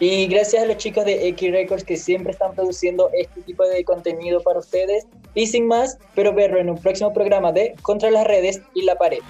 Y 0.00 0.26
gracias 0.26 0.64
a 0.64 0.66
los 0.66 0.78
chicos 0.78 1.04
de 1.04 1.28
X 1.28 1.52
Records 1.52 1.84
que 1.84 1.96
siempre 1.96 2.32
están 2.32 2.56
produciendo 2.56 3.08
este 3.12 3.40
tipo 3.42 3.64
de 3.64 3.84
contenido 3.84 4.40
para 4.40 4.58
ustedes. 4.58 5.06
Y 5.34 5.46
sin 5.46 5.68
más, 5.68 5.94
espero 5.94 6.34
verlo 6.34 6.58
en 6.58 6.70
un 6.70 6.78
próximo 6.78 7.12
programa 7.12 7.52
de 7.52 7.76
Contra 7.82 8.10
las 8.10 8.26
redes 8.26 8.60
y 8.74 8.82
la 8.82 8.96
pared. 8.96 9.20